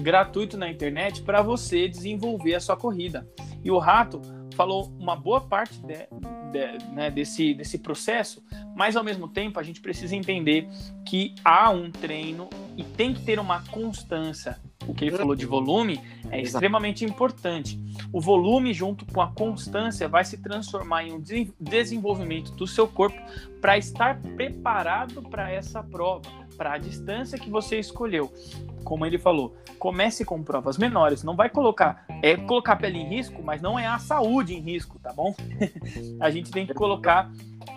gratuito 0.00 0.56
na 0.56 0.68
internet 0.68 1.22
para 1.22 1.40
você 1.40 1.88
desenvolver 1.88 2.54
a 2.54 2.60
sua 2.60 2.76
corrida. 2.76 3.28
E 3.62 3.70
o 3.70 3.78
Rato 3.78 4.20
falou 4.54 4.92
uma 4.98 5.16
boa 5.16 5.40
parte 5.40 5.78
de, 5.80 6.08
de, 6.52 6.92
né, 6.92 7.10
desse, 7.10 7.54
desse 7.54 7.78
processo, 7.78 8.42
mas 8.76 8.96
ao 8.96 9.04
mesmo 9.04 9.28
tempo 9.28 9.58
a 9.58 9.62
gente 9.62 9.80
precisa 9.80 10.14
entender 10.16 10.68
que 11.04 11.34
há 11.44 11.70
um 11.70 11.90
treino 11.90 12.48
e 12.76 12.82
tem 12.82 13.14
que 13.14 13.22
ter 13.22 13.38
uma 13.38 13.62
constância 13.66 14.60
o 14.86 14.94
que 14.94 15.04
ele 15.04 15.16
falou 15.16 15.34
de 15.34 15.46
volume 15.46 16.00
é 16.30 16.40
extremamente 16.40 17.04
importante. 17.04 17.80
O 18.12 18.20
volume, 18.20 18.74
junto 18.74 19.06
com 19.06 19.20
a 19.20 19.32
constância, 19.32 20.08
vai 20.08 20.24
se 20.24 20.38
transformar 20.38 21.04
em 21.04 21.12
um 21.12 21.22
desenvolvimento 21.58 22.52
do 22.52 22.66
seu 22.66 22.86
corpo 22.86 23.18
para 23.60 23.78
estar 23.78 24.20
preparado 24.36 25.22
para 25.22 25.50
essa 25.50 25.82
prova, 25.82 26.22
para 26.56 26.74
a 26.74 26.78
distância 26.78 27.38
que 27.38 27.50
você 27.50 27.78
escolheu. 27.78 28.32
Como 28.84 29.06
ele 29.06 29.18
falou, 29.18 29.56
comece 29.78 30.24
com 30.24 30.42
provas 30.42 30.76
menores. 30.76 31.22
Não 31.22 31.34
vai 31.34 31.48
colocar, 31.48 32.04
é 32.22 32.36
colocar 32.36 32.74
a 32.74 32.76
pele 32.76 32.98
em 32.98 33.08
risco, 33.08 33.42
mas 33.42 33.62
não 33.62 33.78
é 33.78 33.86
a 33.86 33.98
saúde 33.98 34.54
em 34.54 34.60
risco, 34.60 34.98
tá 34.98 35.12
bom? 35.12 35.34
a 36.20 36.30
gente 36.30 36.50
tem 36.50 36.66
que 36.66 36.74
colocar. 36.74 37.30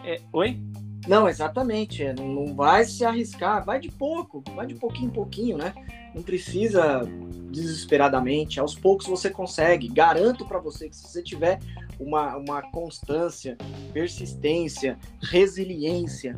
É, 0.04 0.20
oi? 0.34 0.60
Não, 1.08 1.28
exatamente. 1.30 2.04
É, 2.04 2.14
não, 2.14 2.54
vai 2.54 2.84
se 2.84 3.06
arriscar, 3.06 3.64
vai 3.64 3.80
de 3.80 3.90
pouco, 3.90 4.44
vai 4.54 4.68
de 4.68 4.76
pouquinho 4.76 5.08
em 5.08 5.14
pouquinho, 5.14 5.58
né? 5.58 5.74
Não 6.14 6.22
precisa 6.22 7.04
desesperadamente. 7.50 8.60
Aos 8.60 8.76
poucos 8.76 9.08
você 9.08 9.30
consegue. 9.30 9.88
Garanto 9.88 10.46
para 10.46 10.60
você 10.60 10.90
que 10.90 10.96
se 10.96 11.08
você 11.08 11.24
tiver 11.24 11.60
uma, 11.98 12.36
uma 12.36 12.62
constância, 12.62 13.58
persistência, 13.94 15.00
resiliência, 15.22 16.36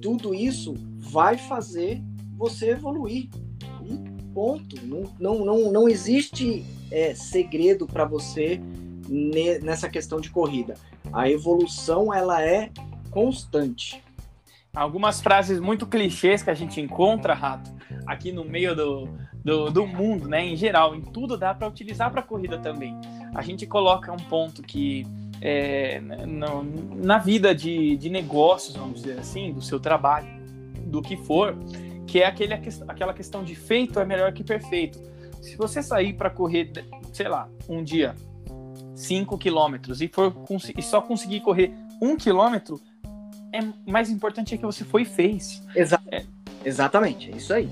tudo 0.00 0.34
isso 0.34 0.74
vai 0.98 1.36
fazer 1.36 2.00
você 2.36 2.70
evoluir. 2.70 3.28
E 3.84 4.12
ponto. 4.32 4.76
Não, 4.86 5.02
não, 5.18 5.44
não, 5.44 5.72
não 5.72 5.88
existe 5.88 6.64
é, 6.90 7.14
segredo 7.14 7.86
para 7.86 8.04
você 8.04 8.60
nessa 9.62 9.88
questão 9.88 10.20
de 10.20 10.30
corrida. 10.30 10.74
A 11.12 11.28
evolução 11.28 12.14
ela 12.14 12.40
é 12.40 12.70
constante 13.10 14.02
algumas 14.74 15.20
frases 15.20 15.60
muito 15.60 15.86
clichês 15.86 16.42
que 16.42 16.50
a 16.50 16.54
gente 16.54 16.80
encontra, 16.80 17.34
Rato, 17.34 17.70
aqui 18.06 18.32
no 18.32 18.44
meio 18.44 18.74
do, 18.74 19.08
do, 19.44 19.70
do 19.70 19.86
mundo, 19.86 20.26
né? 20.28 20.44
Em 20.44 20.56
geral, 20.56 20.94
em 20.94 21.02
tudo 21.02 21.36
dá 21.36 21.54
para 21.54 21.68
utilizar 21.68 22.10
para 22.10 22.22
corrida 22.22 22.58
também. 22.58 22.98
A 23.34 23.42
gente 23.42 23.66
coloca 23.66 24.10
um 24.10 24.16
ponto 24.16 24.62
que 24.62 25.06
é, 25.42 26.00
no, 26.00 26.64
na 26.96 27.18
vida 27.18 27.54
de, 27.54 27.96
de 27.96 28.08
negócios, 28.08 28.74
vamos 28.74 29.02
dizer 29.02 29.18
assim, 29.18 29.52
do 29.52 29.60
seu 29.60 29.78
trabalho, 29.78 30.28
do 30.86 31.02
que 31.02 31.16
for, 31.18 31.54
que 32.06 32.20
é 32.20 32.26
aquele, 32.26 32.54
aquela 32.88 33.12
questão 33.12 33.44
de 33.44 33.54
feito 33.54 34.00
é 34.00 34.04
melhor 34.06 34.32
que 34.32 34.42
perfeito. 34.42 34.98
Se 35.42 35.56
você 35.56 35.82
sair 35.82 36.14
para 36.14 36.30
correr, 36.30 36.72
sei 37.12 37.28
lá, 37.28 37.48
um 37.68 37.82
dia 37.82 38.14
5 38.94 39.36
quilômetros 39.36 40.00
e, 40.00 40.08
for, 40.08 40.32
e 40.76 40.82
só 40.82 41.00
conseguir 41.02 41.40
correr 41.40 41.74
um 42.00 42.16
quilômetro, 42.16 42.80
é 43.52 43.60
mais 43.90 44.10
importante 44.10 44.54
é 44.54 44.58
que 44.58 44.64
você 44.64 44.84
foi 44.84 45.02
e 45.02 45.04
fez. 45.04 45.62
Exa 45.74 46.00
é. 46.10 46.24
Exatamente, 46.64 47.30
é 47.30 47.36
isso 47.36 47.52
aí. 47.52 47.68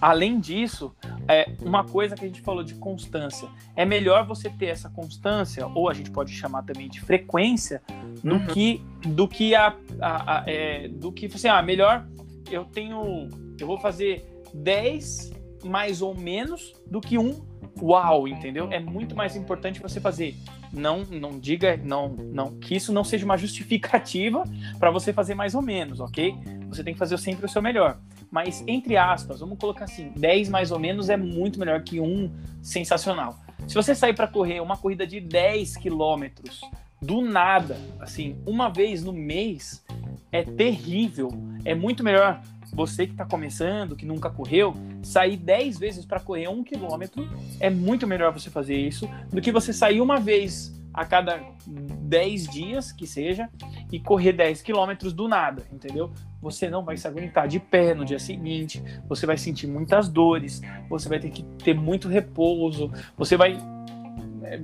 Além 0.00 0.40
disso, 0.40 0.92
é 1.28 1.48
uma 1.60 1.84
coisa 1.84 2.16
que 2.16 2.24
a 2.24 2.26
gente 2.28 2.40
falou 2.40 2.64
de 2.64 2.74
constância. 2.74 3.48
É 3.76 3.84
melhor 3.84 4.26
você 4.26 4.50
ter 4.50 4.66
essa 4.66 4.90
constância, 4.90 5.64
ou 5.68 5.88
a 5.88 5.94
gente 5.94 6.10
pode 6.10 6.32
chamar 6.32 6.64
também 6.64 6.88
de 6.88 7.00
frequência, 7.00 7.80
do 8.22 8.34
uhum. 8.34 8.46
que 8.46 8.82
do 9.06 9.28
que 9.28 9.54
a, 9.54 9.76
a, 10.00 10.40
a 10.40 10.44
é, 10.48 10.88
do 10.88 11.12
que 11.12 11.26
assim, 11.26 11.46
ah, 11.46 11.62
melhor 11.62 12.04
eu 12.50 12.64
tenho 12.64 13.28
eu 13.60 13.66
vou 13.66 13.78
fazer 13.78 14.24
10 14.52 15.30
mais 15.64 16.02
ou 16.02 16.14
menos 16.14 16.74
do 16.86 17.00
que 17.00 17.18
um 17.18 17.40
uau, 17.80 18.28
entendeu? 18.28 18.68
É 18.70 18.78
muito 18.78 19.16
mais 19.16 19.36
importante 19.36 19.80
você 19.80 20.00
fazer. 20.00 20.36
Não, 20.72 21.04
não 21.04 21.38
diga, 21.38 21.76
não, 21.76 22.08
não, 22.08 22.58
que 22.58 22.74
isso 22.74 22.92
não 22.92 23.04
seja 23.04 23.24
uma 23.24 23.36
justificativa 23.36 24.44
para 24.78 24.90
você 24.90 25.12
fazer 25.12 25.34
mais 25.34 25.54
ou 25.54 25.62
menos, 25.62 26.00
ok? 26.00 26.34
Você 26.68 26.82
tem 26.82 26.92
que 26.92 26.98
fazer 26.98 27.18
sempre 27.18 27.44
o 27.44 27.48
seu 27.48 27.60
melhor. 27.60 27.98
Mas, 28.30 28.64
entre 28.66 28.96
aspas, 28.96 29.40
vamos 29.40 29.58
colocar 29.58 29.84
assim: 29.84 30.10
10 30.16 30.48
mais 30.48 30.70
ou 30.70 30.78
menos 30.78 31.10
é 31.10 31.16
muito 31.16 31.58
melhor 31.58 31.82
que 31.82 32.00
um 32.00 32.32
sensacional. 32.62 33.38
Se 33.68 33.74
você 33.74 33.94
sair 33.94 34.14
para 34.14 34.26
correr 34.26 34.60
uma 34.60 34.76
corrida 34.76 35.06
de 35.06 35.20
10 35.20 35.76
quilômetros 35.76 36.60
do 37.02 37.20
nada, 37.20 37.76
assim, 37.98 38.36
uma 38.46 38.68
vez 38.68 39.02
no 39.02 39.12
mês, 39.12 39.84
é 40.30 40.42
terrível. 40.42 41.30
É 41.64 41.74
muito 41.74 42.04
melhor 42.04 42.40
você 42.72 43.06
que 43.06 43.12
está 43.12 43.26
começando, 43.26 43.94
que 43.94 44.06
nunca 44.06 44.30
correu, 44.30 44.74
sair 45.02 45.36
10 45.36 45.78
vezes 45.78 46.06
para 46.06 46.20
correr 46.20 46.48
um 46.48 46.64
quilômetro, 46.64 47.28
é 47.60 47.68
muito 47.68 48.06
melhor 48.06 48.32
você 48.32 48.48
fazer 48.48 48.76
isso 48.76 49.08
do 49.30 49.42
que 49.42 49.52
você 49.52 49.72
sair 49.72 50.00
uma 50.00 50.18
vez 50.18 50.80
a 50.94 51.04
cada 51.04 51.40
10 51.66 52.48
dias, 52.48 52.92
que 52.92 53.06
seja, 53.06 53.48
e 53.90 53.98
correr 53.98 54.32
10 54.32 54.62
quilômetros 54.62 55.12
do 55.12 55.26
nada, 55.26 55.66
entendeu? 55.72 56.12
Você 56.40 56.68
não 56.68 56.84
vai 56.84 56.96
se 56.96 57.06
aguentar 57.06 57.48
de 57.48 57.58
pé 57.58 57.94
no 57.94 58.04
dia 58.04 58.18
seguinte, 58.18 58.82
você 59.08 59.24
vai 59.26 59.38
sentir 59.38 59.66
muitas 59.66 60.08
dores, 60.08 60.60
você 60.88 61.08
vai 61.08 61.18
ter 61.18 61.30
que 61.30 61.42
ter 61.64 61.74
muito 61.74 62.08
repouso, 62.08 62.90
você 63.16 63.36
vai, 63.36 63.56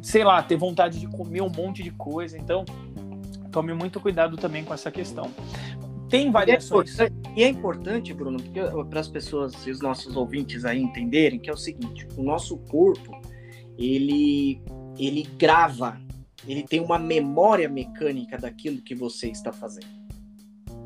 sei 0.02 0.24
lá, 0.24 0.42
ter 0.42 0.56
vontade 0.56 0.98
de 1.00 1.06
comer 1.06 1.42
um 1.42 1.50
monte 1.50 1.82
de 1.82 1.90
coisa. 1.90 2.36
Então, 2.38 2.64
tome 3.50 3.72
muito 3.74 4.00
cuidado 4.00 4.36
também 4.36 4.64
com 4.64 4.74
essa 4.74 4.90
questão. 4.90 5.30
Tem 6.08 6.30
variações. 6.30 6.96
E 7.36 7.42
é 7.42 7.48
importante, 7.48 8.14
Bruno, 8.14 8.38
para 8.88 9.00
as 9.00 9.08
pessoas 9.08 9.66
e 9.66 9.70
os 9.70 9.80
nossos 9.80 10.16
ouvintes 10.16 10.64
aí 10.64 10.80
entenderem 10.80 11.38
que 11.38 11.50
é 11.50 11.52
o 11.52 11.56
seguinte: 11.56 12.08
o 12.16 12.22
nosso 12.22 12.56
corpo 12.56 13.20
ele 13.76 14.62
ele 14.98 15.22
grava, 15.38 16.00
ele 16.46 16.62
tem 16.64 16.80
uma 16.80 16.98
memória 16.98 17.68
mecânica 17.68 18.36
daquilo 18.36 18.82
que 18.82 18.94
você 18.94 19.28
está 19.28 19.52
fazendo. 19.52 19.86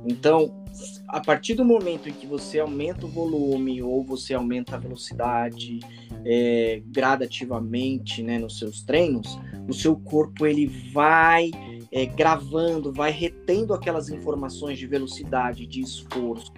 Então, 0.06 0.61
a 1.08 1.20
partir 1.20 1.54
do 1.54 1.64
momento 1.64 2.08
em 2.08 2.12
que 2.12 2.26
você 2.26 2.58
aumenta 2.58 3.06
o 3.06 3.08
volume 3.08 3.82
ou 3.82 4.02
você 4.02 4.34
aumenta 4.34 4.76
a 4.76 4.78
velocidade 4.78 5.80
é, 6.24 6.82
gradativamente 6.86 8.22
né, 8.22 8.38
nos 8.38 8.58
seus 8.58 8.82
treinos, 8.82 9.38
o 9.68 9.72
seu 9.72 9.96
corpo 9.96 10.46
ele 10.46 10.66
vai 10.92 11.50
é, 11.90 12.06
gravando, 12.06 12.92
vai 12.92 13.10
retendo 13.10 13.74
aquelas 13.74 14.08
informações 14.08 14.78
de 14.78 14.86
velocidade, 14.86 15.66
de 15.66 15.80
esforço 15.80 16.52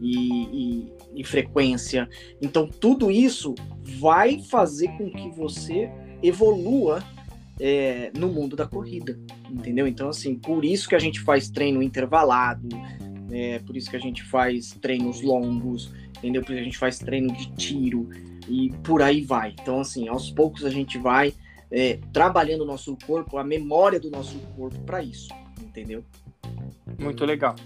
e, 0.00 0.82
e, 0.82 0.92
e 1.16 1.24
frequência. 1.24 2.08
Então, 2.40 2.66
tudo 2.68 3.10
isso 3.10 3.54
vai 4.00 4.40
fazer 4.40 4.88
com 4.98 5.08
que 5.10 5.30
você 5.30 5.88
evolua 6.20 7.02
é, 7.60 8.10
no 8.16 8.28
mundo 8.28 8.56
da 8.56 8.66
corrida, 8.66 9.18
entendeu? 9.48 9.86
Então, 9.86 10.08
assim, 10.08 10.34
por 10.34 10.64
isso 10.64 10.88
que 10.88 10.96
a 10.96 10.98
gente 10.98 11.20
faz 11.20 11.48
treino 11.48 11.80
intervalado, 11.80 12.68
é, 13.32 13.58
por 13.60 13.76
isso 13.76 13.90
que 13.90 13.96
a 13.96 14.00
gente 14.00 14.22
faz 14.22 14.72
treinos 14.80 15.22
longos, 15.22 15.92
entendeu? 16.18 16.42
Por 16.42 16.52
isso 16.52 16.56
que 16.56 16.60
a 16.60 16.64
gente 16.64 16.78
faz 16.78 16.98
treino 16.98 17.32
de 17.32 17.50
tiro 17.52 18.08
e 18.48 18.70
por 18.84 19.02
aí 19.02 19.22
vai. 19.22 19.54
Então, 19.60 19.80
assim, 19.80 20.08
aos 20.08 20.30
poucos 20.30 20.64
a 20.64 20.70
gente 20.70 20.98
vai 20.98 21.32
é, 21.70 21.98
trabalhando 22.12 22.62
o 22.62 22.66
nosso 22.66 22.96
corpo, 23.06 23.38
a 23.38 23.44
memória 23.44 23.98
do 23.98 24.10
nosso 24.10 24.38
corpo 24.56 24.78
para 24.80 25.02
isso, 25.02 25.32
entendeu? 25.60 26.04
Muito 26.98 27.24
legal. 27.24 27.56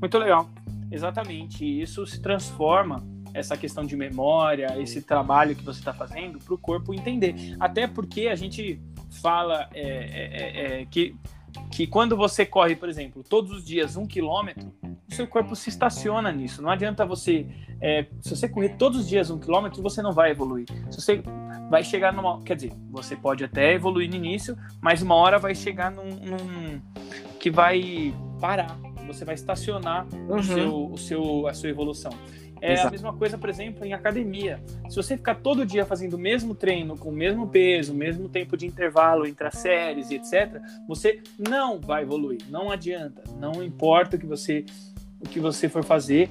Muito 0.00 0.18
legal. 0.18 0.48
Exatamente. 0.90 1.64
Isso 1.64 2.06
se 2.06 2.20
transforma 2.20 3.06
essa 3.34 3.56
questão 3.56 3.84
de 3.84 3.96
memória, 3.96 4.78
esse 4.80 5.02
trabalho 5.02 5.54
que 5.56 5.64
você 5.64 5.78
está 5.78 5.92
fazendo 5.92 6.38
para 6.38 6.54
o 6.54 6.58
corpo 6.58 6.92
entender. 6.92 7.34
Até 7.58 7.86
porque 7.86 8.28
a 8.28 8.34
gente 8.34 8.80
fala 9.22 9.68
é, 9.74 9.80
é, 9.82 10.30
é, 10.32 10.80
é, 10.80 10.86
que, 10.86 11.14
que 11.82 11.86
quando 11.88 12.16
você 12.16 12.46
corre, 12.46 12.76
por 12.76 12.88
exemplo, 12.88 13.24
todos 13.28 13.50
os 13.50 13.64
dias 13.64 13.96
um 13.96 14.06
quilômetro, 14.06 14.72
o 14.84 15.12
seu 15.12 15.26
corpo 15.26 15.56
se 15.56 15.68
estaciona 15.68 16.30
nisso. 16.30 16.62
Não 16.62 16.70
adianta 16.70 17.04
você. 17.04 17.44
É, 17.80 18.06
se 18.20 18.36
você 18.36 18.48
correr 18.48 18.76
todos 18.76 19.00
os 19.00 19.08
dias 19.08 19.30
um 19.30 19.38
quilômetro, 19.40 19.82
você 19.82 20.00
não 20.00 20.12
vai 20.12 20.30
evoluir. 20.30 20.66
Se 20.92 21.00
você 21.00 21.20
vai 21.68 21.82
chegar 21.82 22.12
numa. 22.12 22.40
Quer 22.42 22.54
dizer, 22.54 22.72
você 22.88 23.16
pode 23.16 23.42
até 23.42 23.72
evoluir 23.72 24.08
no 24.08 24.14
início, 24.14 24.56
mas 24.80 25.02
uma 25.02 25.16
hora 25.16 25.40
vai 25.40 25.56
chegar 25.56 25.90
num. 25.90 26.04
num 26.04 26.80
que 27.40 27.50
vai 27.50 28.14
parar. 28.40 28.78
Você 29.08 29.24
vai 29.24 29.34
estacionar 29.34 30.06
uhum. 30.12 30.36
o 30.36 30.42
seu, 30.44 30.92
o 30.92 30.98
seu, 30.98 31.48
a 31.48 31.54
sua 31.54 31.68
evolução. 31.68 32.12
É 32.62 32.74
Exato. 32.74 32.88
a 32.88 32.90
mesma 32.92 33.12
coisa, 33.12 33.36
por 33.36 33.50
exemplo, 33.50 33.84
em 33.84 33.92
academia. 33.92 34.62
Se 34.88 34.94
você 34.94 35.16
ficar 35.16 35.34
todo 35.34 35.66
dia 35.66 35.84
fazendo 35.84 36.14
o 36.14 36.18
mesmo 36.18 36.54
treino, 36.54 36.96
com 36.96 37.08
o 37.08 37.12
mesmo 37.12 37.48
peso, 37.48 37.92
o 37.92 37.96
mesmo 37.96 38.28
tempo 38.28 38.56
de 38.56 38.66
intervalo 38.66 39.26
entre 39.26 39.48
as 39.48 39.58
séries 39.58 40.12
e 40.12 40.14
etc., 40.14 40.62
você 40.86 41.20
não 41.36 41.80
vai 41.80 42.04
evoluir. 42.04 42.40
Não 42.48 42.70
adianta. 42.70 43.24
Não 43.36 43.64
importa 43.64 44.14
o 44.14 44.18
que 44.18 44.26
você, 44.26 44.64
o 45.20 45.28
que 45.28 45.40
você 45.40 45.68
for 45.68 45.82
fazer, 45.82 46.30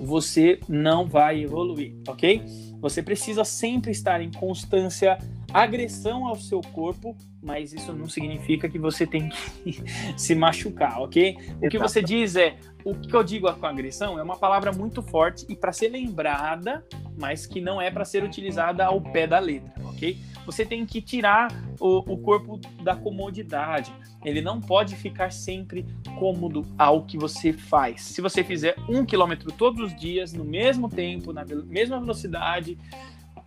você 0.00 0.60
não 0.68 1.06
vai 1.06 1.42
evoluir, 1.42 1.96
ok? 2.06 2.40
Você 2.80 3.02
precisa 3.02 3.44
sempre 3.44 3.90
estar 3.90 4.20
em 4.20 4.30
constância 4.30 5.18
agressão 5.52 6.26
ao 6.26 6.36
seu 6.36 6.60
corpo, 6.60 7.16
mas 7.42 7.72
isso 7.72 7.92
não 7.92 8.08
significa 8.08 8.68
que 8.68 8.78
você 8.78 9.06
tem 9.06 9.28
que 9.28 9.82
se 10.16 10.34
machucar, 10.34 11.00
ok? 11.00 11.36
O 11.62 11.68
que 11.68 11.78
você 11.78 12.02
diz 12.02 12.36
é, 12.36 12.56
o 12.84 12.94
que 12.94 13.14
eu 13.14 13.22
digo 13.22 13.52
com 13.54 13.66
agressão 13.66 14.18
é 14.18 14.22
uma 14.22 14.36
palavra 14.36 14.72
muito 14.72 15.02
forte 15.02 15.46
e 15.48 15.54
para 15.54 15.72
ser 15.72 15.88
lembrada, 15.88 16.84
mas 17.18 17.46
que 17.46 17.60
não 17.60 17.80
é 17.80 17.90
para 17.90 18.04
ser 18.04 18.24
utilizada 18.24 18.84
ao 18.84 19.00
pé 19.00 19.26
da 19.26 19.38
letra, 19.38 19.72
ok? 19.84 20.18
Você 20.44 20.66
tem 20.66 20.84
que 20.84 21.00
tirar 21.00 21.48
o, 21.78 21.98
o 21.98 22.18
corpo 22.18 22.58
da 22.82 22.96
comodidade. 22.96 23.92
Ele 24.24 24.40
não 24.40 24.60
pode 24.60 24.96
ficar 24.96 25.32
sempre 25.32 25.86
cômodo 26.18 26.64
ao 26.76 27.04
que 27.04 27.16
você 27.16 27.52
faz. 27.52 28.02
Se 28.02 28.20
você 28.20 28.42
fizer 28.42 28.74
um 28.88 29.04
quilômetro 29.04 29.52
todos 29.52 29.92
os 29.92 30.00
dias, 30.00 30.32
no 30.32 30.44
mesmo 30.44 30.88
tempo, 30.88 31.32
na 31.32 31.44
mesma 31.44 32.00
velocidade, 32.00 32.76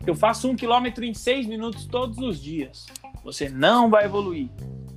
eu 0.05 0.15
faço 0.15 0.49
um 0.49 0.55
quilômetro 0.55 1.03
em 1.03 1.13
seis 1.13 1.47
minutos 1.47 1.85
todos 1.85 2.17
os 2.19 2.41
dias. 2.41 2.85
Você 3.23 3.49
não 3.49 3.89
vai 3.89 4.05
evoluir. 4.05 4.49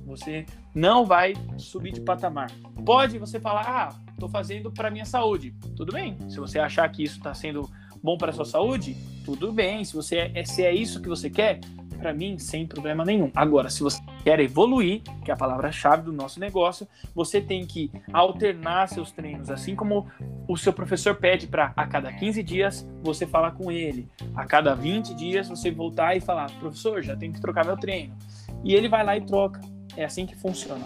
Você 0.05 0.45
não 0.73 1.05
vai 1.05 1.33
subir 1.57 1.91
de 1.91 2.01
patamar. 2.01 2.51
Pode 2.85 3.17
você 3.17 3.39
falar, 3.39 3.65
ah, 3.67 3.95
estou 4.11 4.29
fazendo 4.29 4.71
para 4.71 4.91
minha 4.91 5.05
saúde. 5.05 5.53
Tudo 5.75 5.91
bem. 5.91 6.17
Se 6.29 6.39
você 6.39 6.59
achar 6.59 6.87
que 6.89 7.03
isso 7.03 7.17
está 7.17 7.33
sendo 7.33 7.69
bom 8.01 8.17
para 8.17 8.31
sua 8.31 8.45
saúde, 8.45 8.95
tudo 9.25 9.51
bem. 9.51 9.83
Se 9.83 9.93
você 9.93 10.31
é, 10.33 10.45
se 10.45 10.63
é 10.63 10.73
isso 10.73 11.01
que 11.01 11.09
você 11.09 11.29
quer, 11.29 11.59
para 11.99 12.13
mim, 12.13 12.39
sem 12.39 12.65
problema 12.65 13.05
nenhum. 13.05 13.29
Agora, 13.35 13.69
se 13.69 13.83
você 13.83 13.99
quer 14.23 14.39
evoluir, 14.39 15.01
que 15.23 15.29
é 15.29 15.33
a 15.33 15.37
palavra-chave 15.37 16.03
do 16.03 16.13
nosso 16.13 16.39
negócio, 16.39 16.87
você 17.13 17.39
tem 17.41 17.65
que 17.65 17.91
alternar 18.11 18.87
seus 18.87 19.11
treinos, 19.11 19.49
assim 19.49 19.75
como 19.75 20.07
o 20.47 20.57
seu 20.57 20.73
professor 20.73 21.15
pede 21.15 21.47
para 21.47 21.73
a 21.75 21.85
cada 21.85 22.11
15 22.11 22.41
dias 22.41 22.89
você 23.03 23.27
falar 23.27 23.51
com 23.51 23.71
ele, 23.71 24.07
a 24.35 24.45
cada 24.45 24.73
20 24.73 25.13
dias 25.13 25.49
você 25.49 25.69
voltar 25.69 26.15
e 26.15 26.21
falar, 26.21 26.49
professor, 26.59 27.03
já 27.03 27.15
tenho 27.15 27.33
que 27.33 27.41
trocar 27.41 27.65
meu 27.65 27.77
treino. 27.77 28.15
E 28.63 28.73
ele 28.73 28.89
vai 28.89 29.03
lá 29.03 29.15
e 29.15 29.21
troca. 29.21 29.61
É 29.95 30.05
assim 30.05 30.25
que 30.25 30.35
funciona. 30.35 30.85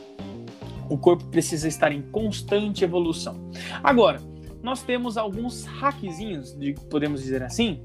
O 0.89 0.97
corpo 0.97 1.25
precisa 1.25 1.67
estar 1.67 1.91
em 1.91 2.01
constante 2.01 2.83
evolução. 2.83 3.49
Agora, 3.83 4.19
nós 4.61 4.81
temos 4.81 5.17
alguns 5.17 5.65
hackzinhos, 5.65 6.57
podemos 6.89 7.21
dizer 7.21 7.43
assim, 7.43 7.83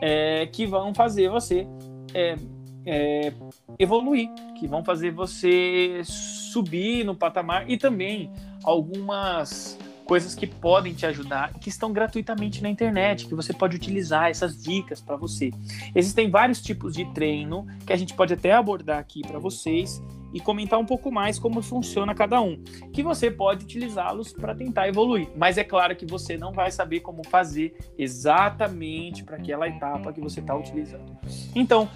é, 0.00 0.46
que 0.46 0.66
vão 0.66 0.94
fazer 0.94 1.28
você 1.28 1.66
é, 2.14 2.36
é, 2.86 3.32
evoluir, 3.78 4.28
que 4.58 4.66
vão 4.66 4.84
fazer 4.84 5.10
você 5.10 6.02
subir 6.04 7.04
no 7.04 7.14
patamar 7.14 7.68
e 7.68 7.76
também 7.76 8.30
algumas 8.62 9.78
coisas 10.04 10.34
que 10.34 10.46
podem 10.46 10.92
te 10.92 11.06
ajudar, 11.06 11.54
que 11.54 11.68
estão 11.68 11.92
gratuitamente 11.92 12.62
na 12.62 12.68
internet, 12.68 13.26
que 13.26 13.34
você 13.34 13.52
pode 13.52 13.74
utilizar 13.76 14.28
essas 14.28 14.62
dicas 14.62 15.00
para 15.00 15.16
você. 15.16 15.50
Existem 15.94 16.30
vários 16.30 16.60
tipos 16.60 16.94
de 16.94 17.04
treino 17.12 17.66
que 17.86 17.92
a 17.92 17.96
gente 17.96 18.14
pode 18.14 18.34
até 18.34 18.52
abordar 18.52 18.98
aqui 18.98 19.22
para 19.22 19.38
vocês 19.38 20.02
e 20.32 20.40
comentar 20.40 20.78
um 20.78 20.84
pouco 20.84 21.12
mais 21.12 21.38
como 21.38 21.62
funciona 21.62 22.12
cada 22.12 22.40
um, 22.40 22.62
que 22.92 23.02
você 23.02 23.30
pode 23.30 23.64
utilizá-los 23.64 24.32
para 24.32 24.54
tentar 24.54 24.88
evoluir. 24.88 25.28
Mas 25.36 25.56
é 25.56 25.64
claro 25.64 25.94
que 25.94 26.04
você 26.04 26.36
não 26.36 26.52
vai 26.52 26.70
saber 26.70 27.00
como 27.00 27.24
fazer 27.24 27.76
exatamente 27.96 29.22
para 29.22 29.36
aquela 29.36 29.68
etapa 29.68 30.12
que 30.12 30.20
você 30.20 30.40
está 30.40 30.54
utilizando. 30.56 31.16
Então, 31.54 31.88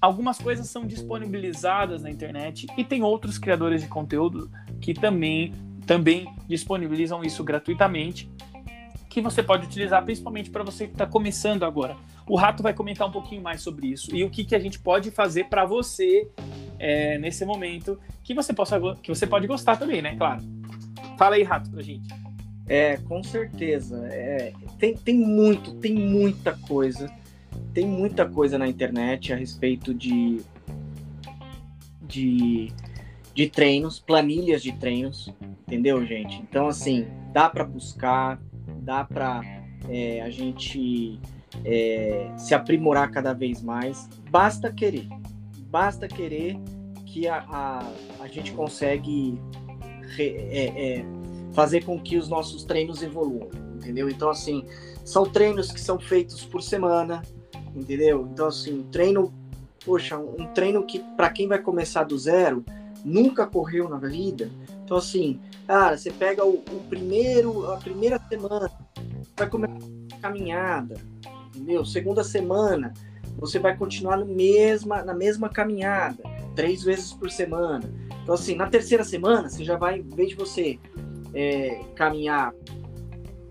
Algumas 0.00 0.38
coisas 0.38 0.68
são 0.68 0.86
disponibilizadas 0.86 2.02
na 2.02 2.10
internet 2.10 2.66
e 2.76 2.84
tem 2.84 3.02
outros 3.02 3.36
criadores 3.36 3.82
de 3.82 3.88
conteúdo 3.88 4.50
que 4.80 4.94
também, 4.94 5.52
também 5.86 6.32
disponibilizam 6.46 7.24
isso 7.24 7.42
gratuitamente, 7.42 8.30
que 9.08 9.20
você 9.20 9.42
pode 9.42 9.66
utilizar 9.66 10.04
principalmente 10.04 10.50
para 10.50 10.62
você 10.62 10.86
que 10.86 10.92
está 10.92 11.06
começando 11.06 11.64
agora. 11.64 11.96
O 12.28 12.36
Rato 12.36 12.62
vai 12.62 12.72
comentar 12.72 13.08
um 13.08 13.10
pouquinho 13.10 13.42
mais 13.42 13.60
sobre 13.60 13.88
isso 13.88 14.14
e 14.14 14.22
o 14.22 14.30
que, 14.30 14.44
que 14.44 14.54
a 14.54 14.58
gente 14.60 14.78
pode 14.78 15.10
fazer 15.10 15.44
para 15.44 15.64
você 15.64 16.28
é, 16.78 17.18
nesse 17.18 17.44
momento 17.44 17.98
que 18.22 18.34
você 18.34 18.52
possa 18.52 18.78
que 19.02 19.08
você 19.08 19.26
pode 19.26 19.48
gostar 19.48 19.76
também, 19.76 20.00
né? 20.00 20.14
Claro. 20.14 20.42
Fala 21.16 21.34
aí, 21.34 21.42
Rato, 21.42 21.70
pra 21.70 21.82
gente. 21.82 22.08
É, 22.68 22.98
com 22.98 23.22
certeza. 23.24 24.06
É, 24.12 24.52
tem, 24.78 24.94
tem 24.94 25.18
muito, 25.18 25.74
tem 25.74 25.94
muita 25.94 26.52
coisa 26.52 27.10
tem 27.72 27.86
muita 27.86 28.28
coisa 28.28 28.58
na 28.58 28.66
internet 28.66 29.32
a 29.32 29.36
respeito 29.36 29.94
de, 29.94 30.40
de, 32.02 32.72
de 33.34 33.48
treinos, 33.48 34.00
planilhas 34.00 34.62
de 34.62 34.72
treinos, 34.72 35.32
entendeu, 35.66 36.04
gente? 36.04 36.36
Então, 36.38 36.66
assim, 36.66 37.06
dá 37.32 37.48
para 37.48 37.64
buscar, 37.64 38.40
dá 38.82 39.04
para 39.04 39.42
é, 39.88 40.22
a 40.22 40.30
gente 40.30 41.20
é, 41.64 42.30
se 42.36 42.54
aprimorar 42.54 43.10
cada 43.10 43.32
vez 43.32 43.62
mais. 43.62 44.08
Basta 44.30 44.72
querer, 44.72 45.08
basta 45.70 46.08
querer 46.08 46.58
que 47.06 47.28
a, 47.28 47.44
a, 47.48 47.92
a 48.20 48.28
gente 48.28 48.52
consegue 48.52 49.38
re, 50.16 50.36
é, 50.50 50.98
é, 50.98 51.04
fazer 51.52 51.84
com 51.84 51.98
que 51.98 52.16
os 52.16 52.28
nossos 52.28 52.64
treinos 52.64 53.02
evoluam, 53.02 53.48
entendeu? 53.74 54.08
Então, 54.08 54.30
assim, 54.30 54.64
são 55.04 55.24
treinos 55.24 55.72
que 55.72 55.80
são 55.80 55.98
feitos 55.98 56.44
por 56.44 56.62
semana, 56.62 57.22
entendeu? 57.74 58.28
Então, 58.32 58.46
assim, 58.48 58.86
treino, 58.90 59.32
poxa, 59.84 60.18
um 60.18 60.46
treino 60.54 60.84
que 60.84 61.00
para 61.16 61.30
quem 61.30 61.48
vai 61.48 61.58
começar 61.58 62.04
do 62.04 62.18
zero, 62.18 62.64
nunca 63.04 63.46
correu 63.46 63.88
na 63.88 63.98
vida. 63.98 64.50
Então, 64.84 64.96
assim, 64.96 65.40
cara, 65.66 65.96
você 65.96 66.10
pega 66.10 66.44
o, 66.44 66.54
o 66.54 66.84
primeiro, 66.88 67.70
a 67.70 67.76
primeira 67.76 68.18
semana, 68.28 68.70
vai 69.36 69.48
começar 69.48 69.74
a 70.12 70.20
caminhada, 70.20 70.96
entendeu? 71.54 71.84
Segunda 71.84 72.24
semana, 72.24 72.92
você 73.38 73.58
vai 73.58 73.76
continuar 73.76 74.16
no 74.16 74.26
mesma, 74.26 75.02
na 75.02 75.14
mesma 75.14 75.48
caminhada, 75.48 76.22
três 76.54 76.82
vezes 76.82 77.12
por 77.12 77.30
semana. 77.30 77.84
Então, 78.22 78.34
assim, 78.34 78.54
na 78.54 78.66
terceira 78.68 79.04
semana, 79.04 79.48
você 79.48 79.64
já 79.64 79.76
vai, 79.76 80.00
em 80.00 80.02
vez 80.02 80.30
de 80.30 80.34
você 80.34 80.78
é, 81.32 81.82
caminhar 81.94 82.52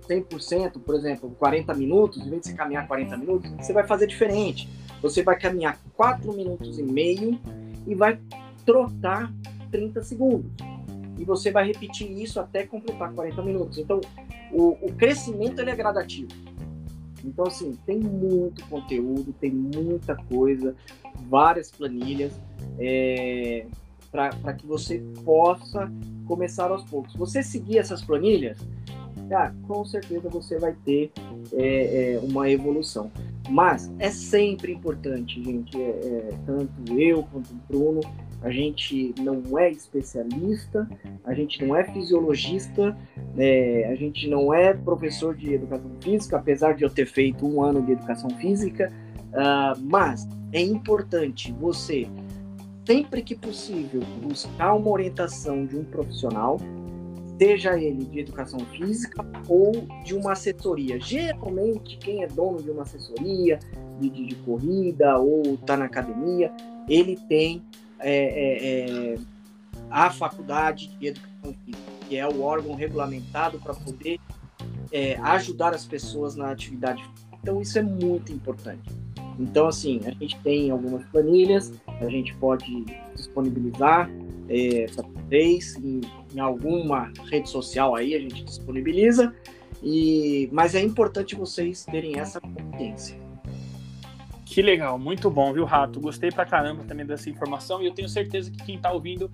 100%, 0.08 0.80
por 0.80 0.96
exemplo, 0.96 1.30
40 1.38 1.74
minutos, 1.74 2.26
em 2.26 2.30
vez 2.30 2.42
de 2.42 2.50
você 2.50 2.54
caminhar 2.54 2.88
40 2.88 3.18
minutos, 3.18 3.52
você 3.52 3.74
vai 3.74 3.86
fazer 3.86 4.08
diferente. 4.08 4.70
Você 5.02 5.22
vai 5.24 5.38
caminhar 5.38 5.80
4 5.96 6.34
minutos 6.34 6.80
e 6.80 6.84
meio 6.84 7.40
e 7.86 7.94
vai 7.94 8.20
trotar 8.66 9.32
30 9.72 10.04
segundos. 10.04 10.52
E 11.18 11.24
você 11.24 11.52
vai 11.52 11.66
repetir 11.66 12.10
isso 12.12 12.40
até 12.40 12.66
completar 12.66 13.12
40 13.14 13.42
minutos. 13.42 13.78
Então, 13.78 14.02
o, 14.52 14.78
o 14.82 14.94
crescimento 14.94 15.60
ele 15.60 15.72
é 15.72 15.76
gradativo. 15.76 16.30
Então, 17.24 17.46
assim, 17.46 17.78
tem 17.86 18.00
muito 18.00 18.66
conteúdo, 18.68 19.34
tem 19.34 19.52
muita 19.52 20.16
coisa, 20.16 20.76
várias 21.28 21.72
planilhas 21.72 22.40
é, 22.80 23.66
para 24.12 24.54
que 24.54 24.66
você 24.66 25.04
possa 25.24 25.92
começar 26.26 26.72
aos 26.72 26.84
poucos. 26.84 27.14
Você 27.16 27.44
seguir 27.44 27.80
essas 27.80 28.04
planilhas, 28.04 28.60
cara, 29.30 29.56
com 29.68 29.86
certeza 29.86 30.30
você 30.30 30.58
vai 30.58 30.76
ter 30.86 31.12
é, 31.54 32.16
é, 32.16 32.20
uma 32.20 32.50
evolução. 32.50 33.12
Mas 33.50 33.92
é 34.00 34.10
sempre 34.10 34.74
importante, 34.74 35.42
gente, 35.42 35.80
é, 35.82 35.90
é, 35.90 36.30
tanto 36.46 37.00
eu 37.00 37.24
quanto 37.24 37.52
o 37.52 37.56
Bruno, 37.68 38.02
a 38.42 38.52
gente 38.52 39.16
não 39.20 39.58
é 39.58 39.72
especialista, 39.72 40.88
a 41.24 41.34
gente 41.34 41.64
não 41.66 41.76
é 41.76 41.84
fisiologista, 41.86 42.96
é, 43.38 43.90
a 43.92 43.96
gente 43.96 44.28
não 44.28 44.54
é 44.54 44.74
professor 44.74 45.36
de 45.36 45.54
educação 45.54 45.90
física, 46.02 46.38
apesar 46.38 46.74
de 46.74 46.84
eu 46.84 46.90
ter 46.90 47.06
feito 47.06 47.48
um 47.48 47.64
ano 47.64 47.82
de 47.82 47.94
educação 47.94 48.30
física, 48.32 48.92
uh, 49.28 49.82
mas 49.84 50.28
é 50.52 50.62
importante 50.62 51.52
você, 51.54 52.08
sempre 52.86 53.22
que 53.22 53.36
possível, 53.36 54.02
buscar 54.22 54.74
uma 54.76 54.90
orientação 54.90 55.66
de 55.66 55.76
um 55.76 55.84
profissional, 55.84 56.60
seja 57.38 57.80
ele 57.80 58.06
de 58.06 58.20
educação 58.20 58.60
física 58.60 59.26
ou 59.48 59.72
de 60.04 60.16
uma 60.16 60.34
assessoria. 60.34 61.00
Geralmente, 61.00 61.98
quem 61.98 62.24
é 62.24 62.28
dono 62.28 62.62
de 62.62 62.72
uma 62.72 62.84
assessoria 62.84 63.60
de, 64.00 64.10
de, 64.10 64.26
de 64.26 64.36
corrida 64.36 65.18
ou 65.18 65.42
está 65.54 65.78
na 65.78 65.86
academia, 65.86 66.52
ele 66.90 67.16
tem 67.28 67.62
é, 68.00 68.12
é, 68.12 69.14
é, 69.14 69.20
a 69.90 70.10
faculdade 70.10 70.90
de 71.00 71.08
educação 71.08 71.54
física, 71.66 71.92
que 72.08 72.18
é 72.18 72.28
o 72.28 72.42
órgão 72.42 72.76
regulamentado 72.76 73.60
para 73.60 73.74
poder 73.74 74.20
é, 74.92 75.16
ajudar 75.18 75.74
as 75.74 75.86
pessoas 75.86 76.36
na 76.36 76.52
atividade 76.52 77.04
física. 77.04 77.38
Então, 77.42 77.62
isso 77.62 77.78
é 77.78 77.82
muito 77.82 78.32
importante. 78.32 78.90
Então, 79.40 79.68
assim, 79.68 80.02
a 80.06 80.12
gente 80.12 80.38
tem 80.40 80.72
algumas 80.72 81.06
planilhas, 81.06 81.72
a 81.88 82.10
gente 82.10 82.36
pode 82.36 82.86
disponibilizar 83.16 84.10
é, 84.50 84.86
vocês 84.88 85.76
em, 85.78 86.02
em, 86.34 86.40
alguma 86.40 87.12
rede 87.30 87.50
social 87.50 87.96
aí, 87.96 88.16
a 88.16 88.20
gente 88.20 88.44
disponibiliza. 88.44 89.34
E, 89.84 90.50
mas 90.52 90.74
é 90.74 90.82
importante 90.82 91.36
vocês 91.36 91.86
terem 91.86 92.20
essa 92.20 92.42
consciência. 92.42 93.18
Que 94.46 94.62
legal, 94.62 94.98
muito 94.98 95.30
bom, 95.30 95.54
viu, 95.54 95.66
Rato? 95.66 96.00
Gostei 96.00 96.32
pra 96.32 96.46
caramba 96.46 96.84
também 96.84 97.06
dessa 97.06 97.30
informação 97.30 97.82
e 97.82 97.86
eu 97.86 97.94
tenho 97.94 98.10
certeza 98.10 98.50
que 98.50 98.58
quem 98.64 98.80
tá 98.80 98.92
ouvindo 98.92 99.30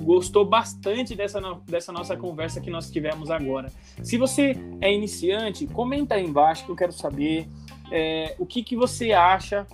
gostou 0.00 0.44
bastante 0.44 1.14
dessa, 1.14 1.40
dessa 1.66 1.92
nossa 1.92 2.16
conversa 2.16 2.60
que 2.60 2.70
nós 2.70 2.90
tivemos 2.90 3.30
agora. 3.30 3.70
Se 4.02 4.18
você 4.18 4.56
é 4.80 4.92
iniciante, 4.92 5.66
comenta 5.66 6.16
aí 6.16 6.24
embaixo 6.24 6.64
que 6.64 6.70
eu 6.70 6.76
quero 6.76 6.92
saber 6.92 7.48
é, 7.90 8.34
o 8.38 8.44
que, 8.44 8.62
que 8.62 8.76
você 8.76 9.12
acha 9.12 9.66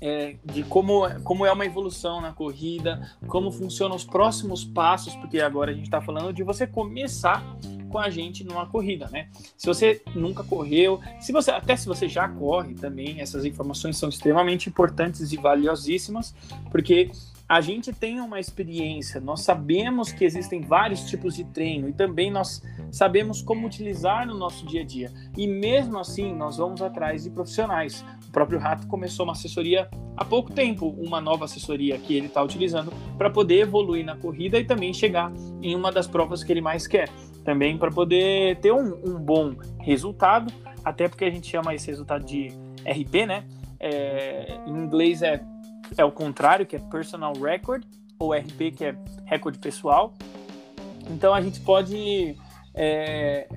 é, 0.00 0.36
de 0.44 0.62
como, 0.64 1.08
como 1.22 1.44
é 1.44 1.52
uma 1.52 1.66
evolução 1.66 2.20
na 2.20 2.32
corrida, 2.32 3.10
como 3.26 3.50
funcionam 3.52 3.94
os 3.94 4.04
próximos 4.04 4.64
passos, 4.64 5.14
porque 5.16 5.40
agora 5.40 5.70
a 5.70 5.74
gente 5.74 5.84
está 5.84 6.00
falando 6.00 6.32
de 6.32 6.42
você 6.42 6.66
começar 6.66 7.44
com 7.90 7.98
a 7.98 8.08
gente 8.08 8.44
numa 8.44 8.66
corrida, 8.66 9.08
né? 9.10 9.28
Se 9.56 9.66
você 9.66 10.00
nunca 10.14 10.44
correu, 10.44 11.00
se 11.20 11.32
você 11.32 11.50
até 11.50 11.76
se 11.76 11.86
você 11.86 12.08
já 12.08 12.28
corre 12.28 12.74
também, 12.74 13.20
essas 13.20 13.44
informações 13.44 13.96
são 13.96 14.08
extremamente 14.08 14.68
importantes 14.68 15.32
e 15.32 15.36
valiosíssimas, 15.36 16.34
porque 16.70 17.10
a 17.50 17.60
gente 17.60 17.92
tem 17.92 18.20
uma 18.20 18.38
experiência, 18.38 19.20
nós 19.20 19.40
sabemos 19.40 20.12
que 20.12 20.24
existem 20.24 20.60
vários 20.60 21.10
tipos 21.10 21.34
de 21.34 21.42
treino 21.42 21.88
e 21.88 21.92
também 21.92 22.30
nós 22.30 22.62
sabemos 22.92 23.42
como 23.42 23.66
utilizar 23.66 24.24
no 24.24 24.38
nosso 24.38 24.64
dia 24.64 24.82
a 24.82 24.84
dia. 24.84 25.10
E 25.36 25.48
mesmo 25.48 25.98
assim, 25.98 26.32
nós 26.32 26.58
vamos 26.58 26.80
atrás 26.80 27.24
de 27.24 27.30
profissionais. 27.30 28.04
O 28.28 28.30
próprio 28.30 28.60
Rato 28.60 28.86
começou 28.86 29.26
uma 29.26 29.32
assessoria 29.32 29.90
há 30.16 30.24
pouco 30.24 30.52
tempo, 30.52 30.94
uma 30.96 31.20
nova 31.20 31.44
assessoria 31.44 31.98
que 31.98 32.14
ele 32.14 32.28
está 32.28 32.40
utilizando 32.40 32.92
para 33.18 33.28
poder 33.28 33.62
evoluir 33.62 34.04
na 34.04 34.16
corrida 34.16 34.56
e 34.56 34.64
também 34.64 34.94
chegar 34.94 35.32
em 35.60 35.74
uma 35.74 35.90
das 35.90 36.06
provas 36.06 36.44
que 36.44 36.52
ele 36.52 36.60
mais 36.60 36.86
quer. 36.86 37.08
Também 37.44 37.76
para 37.76 37.90
poder 37.90 38.60
ter 38.60 38.70
um, 38.70 38.94
um, 39.04 39.18
bom 39.18 39.56
resultado, 39.80 40.52
até 40.84 41.08
porque 41.08 41.24
a 41.24 41.30
gente 41.30 41.50
chama 41.50 41.74
esse 41.74 41.88
resultado 41.88 42.24
de 42.24 42.52
RP, 42.86 43.26
né? 43.26 43.44
É, 43.80 44.60
em 44.68 44.70
inglês 44.70 45.20
é, 45.20 45.42
é 45.96 46.04
o 46.04 46.12
contrário, 46.12 46.66
que 46.66 46.76
é 46.76 46.78
Personal 46.78 47.32
Record, 47.34 47.84
ou 48.18 48.32
RP, 48.32 48.72
que 48.76 48.84
é 48.84 48.96
recorde 49.24 49.58
pessoal. 49.58 50.14
Então 51.08 51.32
a 51.34 51.40
gente 51.40 51.60
pode 51.60 52.36
é, 52.74 53.48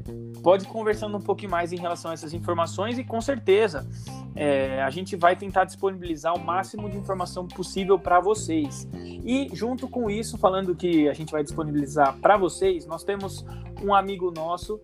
pode 0.41 0.63
ir 0.63 0.67
conversando 0.67 1.17
um 1.17 1.21
pouquinho 1.21 1.51
mais 1.51 1.71
em 1.71 1.77
relação 1.77 2.11
a 2.11 2.13
essas 2.13 2.33
informações 2.33 2.97
e 2.97 3.03
com 3.03 3.21
certeza 3.21 3.87
é, 4.35 4.81
a 4.81 4.89
gente 4.89 5.15
vai 5.15 5.35
tentar 5.35 5.65
disponibilizar 5.65 6.35
o 6.35 6.43
máximo 6.43 6.89
de 6.89 6.97
informação 6.97 7.47
possível 7.47 7.99
para 7.99 8.19
vocês. 8.19 8.87
E 8.93 9.49
junto 9.53 9.87
com 9.87 10.09
isso, 10.09 10.37
falando 10.37 10.75
que 10.75 11.07
a 11.07 11.13
gente 11.13 11.31
vai 11.31 11.43
disponibilizar 11.43 12.17
para 12.17 12.37
vocês, 12.37 12.85
nós 12.85 13.03
temos 13.03 13.45
um 13.83 13.93
amigo 13.93 14.31
nosso 14.31 14.81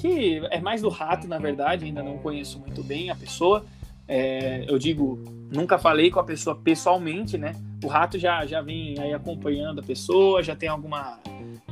que 0.00 0.40
é 0.50 0.60
mais 0.60 0.82
do 0.82 0.88
rato, 0.88 1.28
na 1.28 1.38
verdade, 1.38 1.84
ainda 1.84 2.02
não 2.02 2.18
conheço 2.18 2.58
muito 2.58 2.82
bem 2.82 3.10
a 3.10 3.14
pessoa. 3.14 3.64
É, 4.08 4.64
eu 4.68 4.78
digo, 4.78 5.22
nunca 5.50 5.78
falei 5.78 6.10
com 6.10 6.20
a 6.20 6.24
pessoa 6.24 6.56
pessoalmente, 6.56 7.36
né? 7.38 7.54
O 7.82 7.88
rato 7.88 8.18
já, 8.18 8.44
já 8.46 8.60
vem 8.60 8.98
aí 8.98 9.12
acompanhando 9.12 9.80
a 9.80 9.82
pessoa, 9.82 10.42
já 10.42 10.56
tem 10.56 10.68
alguma. 10.68 11.18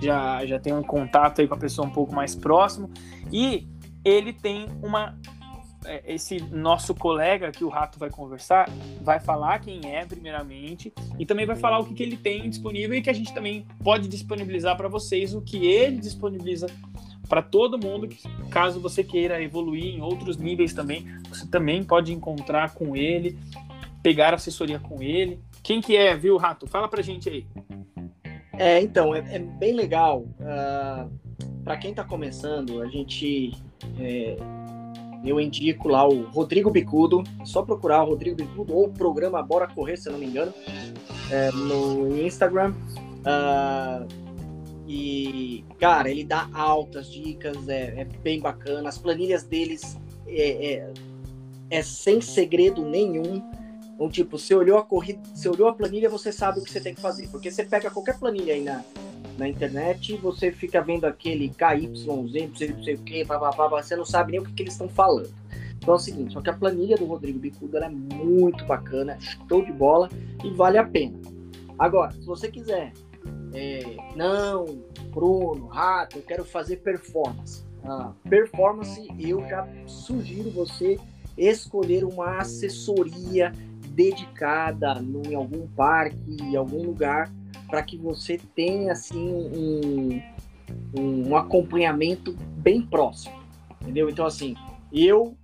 Já, 0.01 0.45
já 0.45 0.59
tem 0.59 0.73
um 0.73 0.83
contato 0.83 1.41
aí 1.41 1.49
com 1.49 1.55
a 1.55 1.59
pessoa 1.59 1.87
um 1.87 1.91
pouco 1.91 2.15
mais 2.15 2.35
próximo. 2.35 2.91
E 3.33 3.67
ele 4.05 4.33
tem 4.33 4.67
uma 4.83 5.17
é, 5.85 6.03
esse 6.15 6.41
nosso 6.41 6.95
colega 6.95 7.51
que 7.53 7.63
o 7.63 7.69
Rato 7.69 7.99
vai 7.99 8.11
conversar 8.11 8.69
vai 9.03 9.21
falar 9.21 9.59
quem 9.59 9.81
é, 9.85 10.05
primeiramente, 10.05 10.93
e 11.19 11.27
também 11.27 11.45
vai 11.47 11.57
falar 11.57 11.79
o 11.79 11.85
que, 11.85 11.95
que 11.95 12.03
ele 12.03 12.17
tem 12.17 12.49
disponível 12.49 12.97
e 12.97 13.03
que 13.03 13.11
a 13.11 13.13
gente 13.13 13.33
também 13.35 13.67
pode 13.83 14.09
disponibilizar 14.09 14.77
para 14.77 14.89
vocês 14.89 15.35
o 15.35 15.43
que 15.43 15.67
ele 15.67 15.99
disponibiliza 15.99 16.67
para 17.29 17.43
todo 17.43 17.79
mundo. 17.79 18.09
Caso 18.51 18.81
você 18.81 19.05
queira 19.05 19.43
evoluir 19.43 19.95
em 19.95 20.01
outros 20.01 20.37
níveis 20.37 20.73
também, 20.73 21.07
você 21.29 21.47
também 21.47 21.83
pode 21.85 22.13
encontrar 22.13 22.73
com 22.75 22.97
ele, 22.97 23.39
pegar 24.05 24.35
assessoria 24.35 24.79
com 24.79 25.03
ele. 25.03 25.41
Quem 25.63 25.81
que 25.81 25.97
é, 25.97 26.15
viu, 26.15 26.37
Rato? 26.37 26.67
Fala 26.67 26.87
pra 26.87 27.01
gente 27.01 27.31
aí. 27.31 27.47
É, 28.59 28.81
então, 28.83 29.15
é, 29.15 29.37
é 29.37 29.39
bem 29.39 29.73
legal. 29.73 30.21
Uh, 30.39 30.45
ah, 30.47 31.09
para 31.65 31.79
quem 31.79 31.91
está 31.91 32.05
começando, 32.05 32.83
a 32.83 32.87
gente 32.87 33.53
é, 33.99 34.37
eu 35.25 35.41
indico 35.41 35.89
lá 35.89 36.07
o 36.07 36.25
Rodrigo 36.25 36.71
Bicudo. 36.71 37.25
Só 37.47 37.63
procurar 37.63 38.05
o 38.05 38.11
Rodrigo 38.11 38.37
Bicudo 38.37 38.77
ou 38.77 38.89
o 38.89 38.93
programa 38.93 39.43
Bora 39.43 39.67
Correr, 39.67 39.97
se 39.97 40.09
eu 40.09 40.13
não 40.13 40.21
me 40.21 40.27
engano, 40.27 40.53
é, 41.31 41.51
no 41.53 42.15
Instagram. 42.23 42.75
Uh, 43.25 44.07
e, 44.87 45.65
cara, 45.81 46.11
ele 46.11 46.25
dá 46.25 46.47
altas 46.53 47.11
dicas, 47.11 47.69
é, 47.71 48.03
é 48.03 48.05
bem 48.05 48.39
bacana. 48.39 48.87
As 48.87 48.99
planilhas 48.99 49.45
deles 49.45 49.99
é, 50.27 50.75
é, 50.75 50.93
é, 51.71 51.83
sem 51.83 52.21
segredo 52.21 52.85
nenhum. 52.85 53.43
Então, 53.95 54.09
tipo, 54.09 54.39
você 54.39 54.55
olhou 54.55 54.79
a 54.79 54.83
corrida, 54.83 55.21
você 55.33 55.49
olhou 55.49 55.69
a 55.69 55.73
planilha, 55.73 56.09
você 56.09 56.33
sabe 56.33 56.59
o 56.59 56.65
que 56.65 56.71
você 56.71 56.81
tem 56.81 56.95
que 56.95 57.01
fazer. 57.01 57.29
Porque 57.29 57.51
você 57.51 57.65
pega 57.65 57.91
qualquer 57.91 58.19
planilha 58.19 58.55
aí 58.55 58.63
na, 58.63 58.85
na 59.39 59.49
internet, 59.49 60.17
você 60.17 60.51
fica 60.51 60.83
vendo 60.83 61.05
aquele 61.05 61.49
KYZ, 61.49 62.07
não 62.07 62.29
sei 62.29 62.95
o 62.95 62.99
que, 62.99 63.25
você 63.25 63.97
não 63.97 64.05
sabe 64.05 64.33
nem 64.33 64.41
o 64.41 64.45
que, 64.45 64.53
que 64.53 64.63
eles 64.63 64.75
estão 64.75 64.89
falando. 64.89 65.33
Então 65.77 65.95
é 65.95 65.97
o 65.97 66.01
seguinte, 66.01 66.33
só 66.33 66.41
que 66.41 66.49
a 66.49 66.55
planilha 66.55 66.97
do 66.97 67.05
Rodrigo 67.05 67.39
Bicudo 67.39 67.77
é 67.77 67.89
muito 67.89 68.65
bacana, 68.65 69.19
show 69.21 69.63
de 69.63 69.73
bola 69.73 70.09
e 70.43 70.51
vale 70.51 70.79
a 70.79 70.85
pena. 70.85 71.19
Agora, 71.79 72.11
se 72.13 72.25
você 72.25 72.51
quiser, 72.51 72.93
é, 73.53 73.97
não, 74.17 74.65
Bruno, 75.13 75.67
Rato, 75.67 76.19
eu 76.19 76.23
quero 76.23 76.45
fazer 76.45 76.77
performance. 76.79 77.65
Ah, 77.85 78.13
performance, 78.31 79.07
eu 79.19 79.47
já 79.47 79.69
sugiro 79.87 80.51
você 80.51 80.99
escolher 81.37 82.05
uma 82.05 82.39
assessoria 82.39 83.53
dedicada 83.95 85.03
em 85.29 85.35
algum 85.35 85.67
parque, 85.69 86.19
em 86.43 86.57
algum 86.57 86.85
lugar 86.85 87.31
para 87.69 87.83
que 87.83 87.97
você 87.97 88.39
tenha 88.55 88.93
assim 88.93 89.19
um, 89.19 90.23
um 90.99 91.37
acompanhamento 91.37 92.37
bem 92.57 92.83
próximo, 92.83 93.35
entendeu? 93.81 94.11
Então 94.11 94.27
assim, 94.27 94.55
eu 94.93 95.37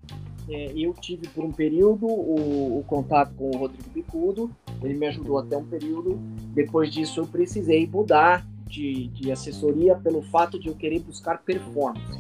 é, 0.49 0.73
eu 0.77 0.93
tive 0.95 1.29
por 1.29 1.45
um 1.45 1.53
período 1.53 2.07
o, 2.07 2.79
o, 2.79 2.85
contato 2.85 3.33
com 3.37 3.51
o 3.51 3.57
Rodrigo 3.57 3.89
Bicudo, 3.91 4.51
ele 4.83 4.95
me 4.95 5.07
ajudou 5.07 5.39
até 5.39 5.57
um 5.57 5.65
período. 5.65 6.19
Depois 6.53 6.91
disso, 6.91 7.21
eu 7.21 7.27
precisei 7.27 7.87
mudar 7.87 8.45
de, 8.67 9.09
de 9.09 9.31
assessoria 9.31 9.95
pelo 9.95 10.23
fato 10.23 10.59
de 10.59 10.69
eu 10.69 10.75
querer 10.75 11.01
buscar 11.01 11.43
performance 11.43 12.19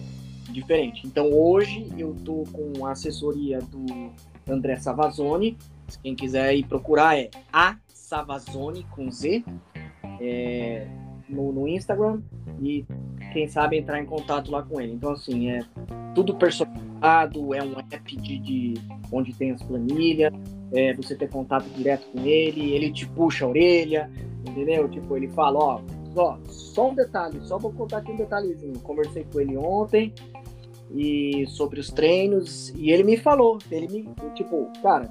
diferente. 0.53 1.07
Então, 1.07 1.33
hoje 1.33 1.89
eu 1.97 2.15
tô 2.25 2.45
com 2.53 2.87
a 2.87 2.93
assessoria 2.93 3.59
do 3.61 4.13
André 4.49 4.77
Savazone. 4.77 5.57
Quem 5.97 6.15
quiser 6.15 6.55
ir 6.55 6.65
procurar 6.65 7.19
é 7.19 7.31
a 7.53 7.77
Savazone 7.89 8.85
com 8.91 9.11
Z 9.11 9.45
é, 10.21 10.87
no, 11.29 11.53
no, 11.53 11.69
Instagram 11.69 12.21
e 12.61 12.85
quem 13.33 13.49
sabe 13.49 13.79
entrar 13.79 14.01
em 14.01 14.07
contato 14.07 14.51
lá 14.51 14.63
com 14.63 14.81
ele. 14.81 14.93
Então, 14.93 15.13
assim, 15.13 15.51
é 15.51 15.61
tudo 16.15 16.35
personalizado, 16.35 17.55
é 17.55 17.63
um 17.63 17.79
app 17.79 18.17
de, 18.17 18.39
de 18.39 18.75
onde 19.13 19.33
tem 19.33 19.53
as 19.53 19.63
planilhas, 19.63 20.33
é, 20.73 20.93
você 20.95 21.15
ter 21.15 21.29
contato 21.29 21.65
direto 21.71 22.07
com 22.13 22.21
ele, 22.27 22.73
ele 22.73 22.93
te 22.93 23.07
puxa 23.07 23.45
a 23.45 23.49
orelha, 23.49 24.11
entendeu? 24.47 24.89
Tipo, 24.89 25.17
ele 25.17 25.29
fala, 25.29 25.59
ó, 25.59 25.81
ó, 26.17 26.39
só 26.47 26.91
um 26.91 26.95
detalhe, 26.95 27.41
só 27.43 27.59
vou 27.59 27.73
contar 27.73 27.99
aqui 27.99 28.13
um 28.13 28.17
detalhezinho. 28.17 28.79
Conversei 28.81 29.25
com 29.33 29.41
ele 29.41 29.57
ontem 29.57 30.13
e 30.93 31.47
sobre 31.49 31.79
os 31.79 31.91
treinos 31.91 32.71
e 32.71 32.91
ele 32.91 33.05
me 33.05 33.17
falou, 33.17 33.59
ele 33.71 33.89
me, 33.89 34.09
tipo, 34.35 34.69
cara, 34.83 35.09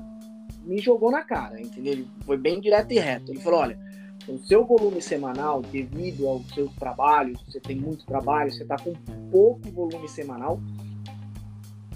me 0.70 0.78
jogou 0.78 1.10
na 1.10 1.24
cara, 1.24 1.60
entendeu? 1.60 1.94
Ele 1.94 2.08
foi 2.26 2.38
bem 2.38 2.62
direto 2.62 2.92
e 2.94 3.00
reto. 3.00 3.32
Ele 3.32 3.40
falou, 3.40 3.62
olha, 3.62 3.80
o 4.28 4.38
seu 4.38 4.64
volume 4.64 5.02
semanal, 5.02 5.64
devido 5.64 6.28
ao 6.28 6.42
seu 6.54 6.70
trabalho, 6.80 7.34
você 7.48 7.60
tem 7.60 7.76
muito 7.76 8.06
trabalho, 8.06 8.52
você 8.52 8.62
está 8.62 8.78
com 8.78 8.94
pouco 9.32 9.68
volume 9.72 10.08
semanal, 10.08 10.62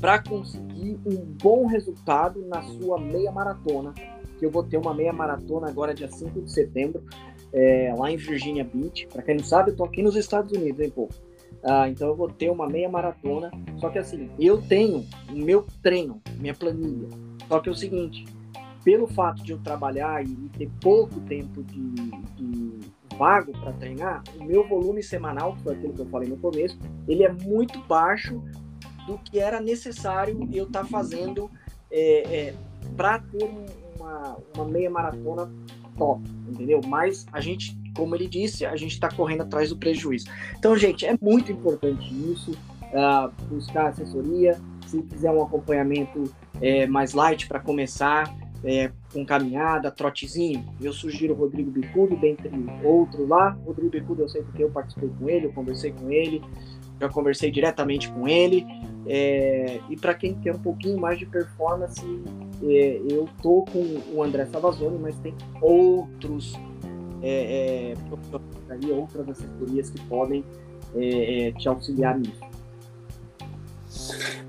para 0.02 0.18
conseguir 0.24 1.00
um 1.06 1.16
bom 1.42 1.68
resultado 1.68 2.44
na 2.48 2.64
sua 2.64 3.00
meia 3.00 3.32
maratona, 3.32 3.94
que 4.40 4.46
eu 4.46 4.50
vou 4.50 4.64
ter 4.64 4.78
uma 4.78 4.94
meia 4.94 5.14
maratona 5.14 5.70
agora 5.70 5.94
dia 5.94 6.12
5 6.12 6.42
de 6.42 6.52
setembro, 6.52 7.06
é, 7.54 7.94
lá 7.96 8.12
em 8.12 8.18
Virginia 8.18 8.64
Beach. 8.64 9.08
Para 9.08 9.22
quem 9.22 9.36
não 9.36 9.44
sabe, 9.44 9.70
eu 9.70 9.76
tô 9.76 9.84
aqui 9.84 10.02
nos 10.02 10.16
Estados 10.16 10.52
Unidos, 10.52 10.82
hein, 10.82 10.90
pô? 10.90 11.08
Ah, 11.64 11.88
então 11.88 12.08
eu 12.10 12.16
vou 12.16 12.28
ter 12.28 12.50
uma 12.50 12.68
meia 12.68 12.90
maratona. 12.90 13.52
Só 13.78 13.90
que 13.90 14.00
assim, 14.00 14.30
eu 14.40 14.62
tenho 14.62 15.06
o 15.30 15.36
meu 15.36 15.66
treino, 15.84 16.20
minha 16.40 16.54
planilha. 16.54 17.08
Só 17.48 17.60
que 17.60 17.70
é 17.70 17.72
o 17.72 17.76
seguinte, 17.76 18.26
pelo 18.84 19.08
fato 19.08 19.44
de 19.44 19.52
eu 19.52 19.60
trabalhar 19.60 20.24
e 20.24 20.36
ter 20.58 20.70
pouco 20.82 21.20
tempo 21.22 21.64
de, 21.64 21.92
de 22.36 22.80
vago 23.18 23.52
para 23.54 23.72
treinar, 23.74 24.24
o 24.40 24.44
meu 24.44 24.68
volume 24.68 25.02
semanal, 25.02 25.56
que 25.56 25.64
foi 25.64 25.74
aquilo 25.76 25.94
que 25.94 26.02
eu 26.02 26.08
falei 26.08 26.30
no 26.30 26.38
começo, 26.38 26.78
ele 27.08 27.24
é 27.24 27.32
muito 27.32 27.80
baixo 27.84 28.42
do 29.08 29.18
que 29.18 29.40
era 29.40 29.60
necessário 29.60 30.38
eu 30.52 30.66
estar 30.66 30.82
tá 30.82 30.86
fazendo 30.86 31.50
é, 31.92 32.48
é, 32.50 32.54
para 32.98 33.20
ter 33.20 33.50
uma, 33.98 34.38
uma 34.56 34.66
meia 34.66 34.90
maratona 34.90 35.52
top, 35.98 36.22
entendeu? 36.48 36.82
Mas 36.86 37.26
a 37.32 37.40
gente, 37.40 37.78
como 37.96 38.16
ele 38.16 38.28
disse, 38.28 38.66
a 38.66 38.76
gente 38.76 38.94
está 38.94 39.10
correndo 39.10 39.42
atrás 39.42 39.70
do 39.70 39.78
prejuízo. 39.78 40.28
Então, 40.58 40.76
gente, 40.76 41.06
é 41.06 41.16
muito 41.22 41.52
importante 41.52 42.10
isso, 42.32 42.52
uh, 42.52 43.32
buscar 43.48 43.88
assessoria, 43.88 44.60
se 44.88 45.02
quiser 45.04 45.32
um 45.32 45.42
acompanhamento 45.42 46.24
é, 46.62 46.86
mais 46.88 47.14
light 47.14 47.48
para 47.48 47.60
começar, 47.60 48.34
é, 48.64 48.92
com 49.12 49.26
caminhada, 49.26 49.92
trotezinho, 49.92 50.66
eu 50.82 50.94
sugiro 50.94 51.34
o 51.34 51.38
Rodrigo 51.38 51.70
Bicudo, 51.70 52.16
dentre 52.16 52.50
outros 52.84 53.28
lá. 53.28 53.50
Rodrigo 53.66 53.90
Bicudo 53.90 54.24
eu 54.24 54.30
sei 54.30 54.42
porque 54.42 54.64
eu 54.64 54.70
participei 54.70 55.10
com 55.20 55.30
ele, 55.30 55.48
eu 55.48 55.54
conversei 55.54 55.92
com 55.92 56.10
ele, 56.10 56.42
já 57.00 57.10
conversei 57.10 57.52
diretamente 57.52 58.10
com 58.12 58.28
ele. 58.28 58.66
É, 59.06 59.82
e 59.90 59.98
para 59.98 60.14
quem 60.14 60.34
quer 60.36 60.56
um 60.56 60.60
pouquinho 60.60 60.98
mais 60.98 61.20
de 61.20 61.26
performance, 61.26 62.02
é, 62.64 63.02
eu 63.10 63.28
tô 63.42 63.66
com 63.66 64.02
o 64.14 64.24
André 64.24 64.46
Savazone, 64.46 64.98
mas 64.98 65.18
tem 65.20 65.34
outros 65.62 66.54
é, 67.22 67.94
é 67.94 68.94
outras 68.94 69.30
assessorias 69.30 69.90
que 69.90 70.00
podem 70.08 70.44
é, 70.96 71.52
te 71.58 71.68
auxiliar 71.68 72.18
nisso. 72.18 72.53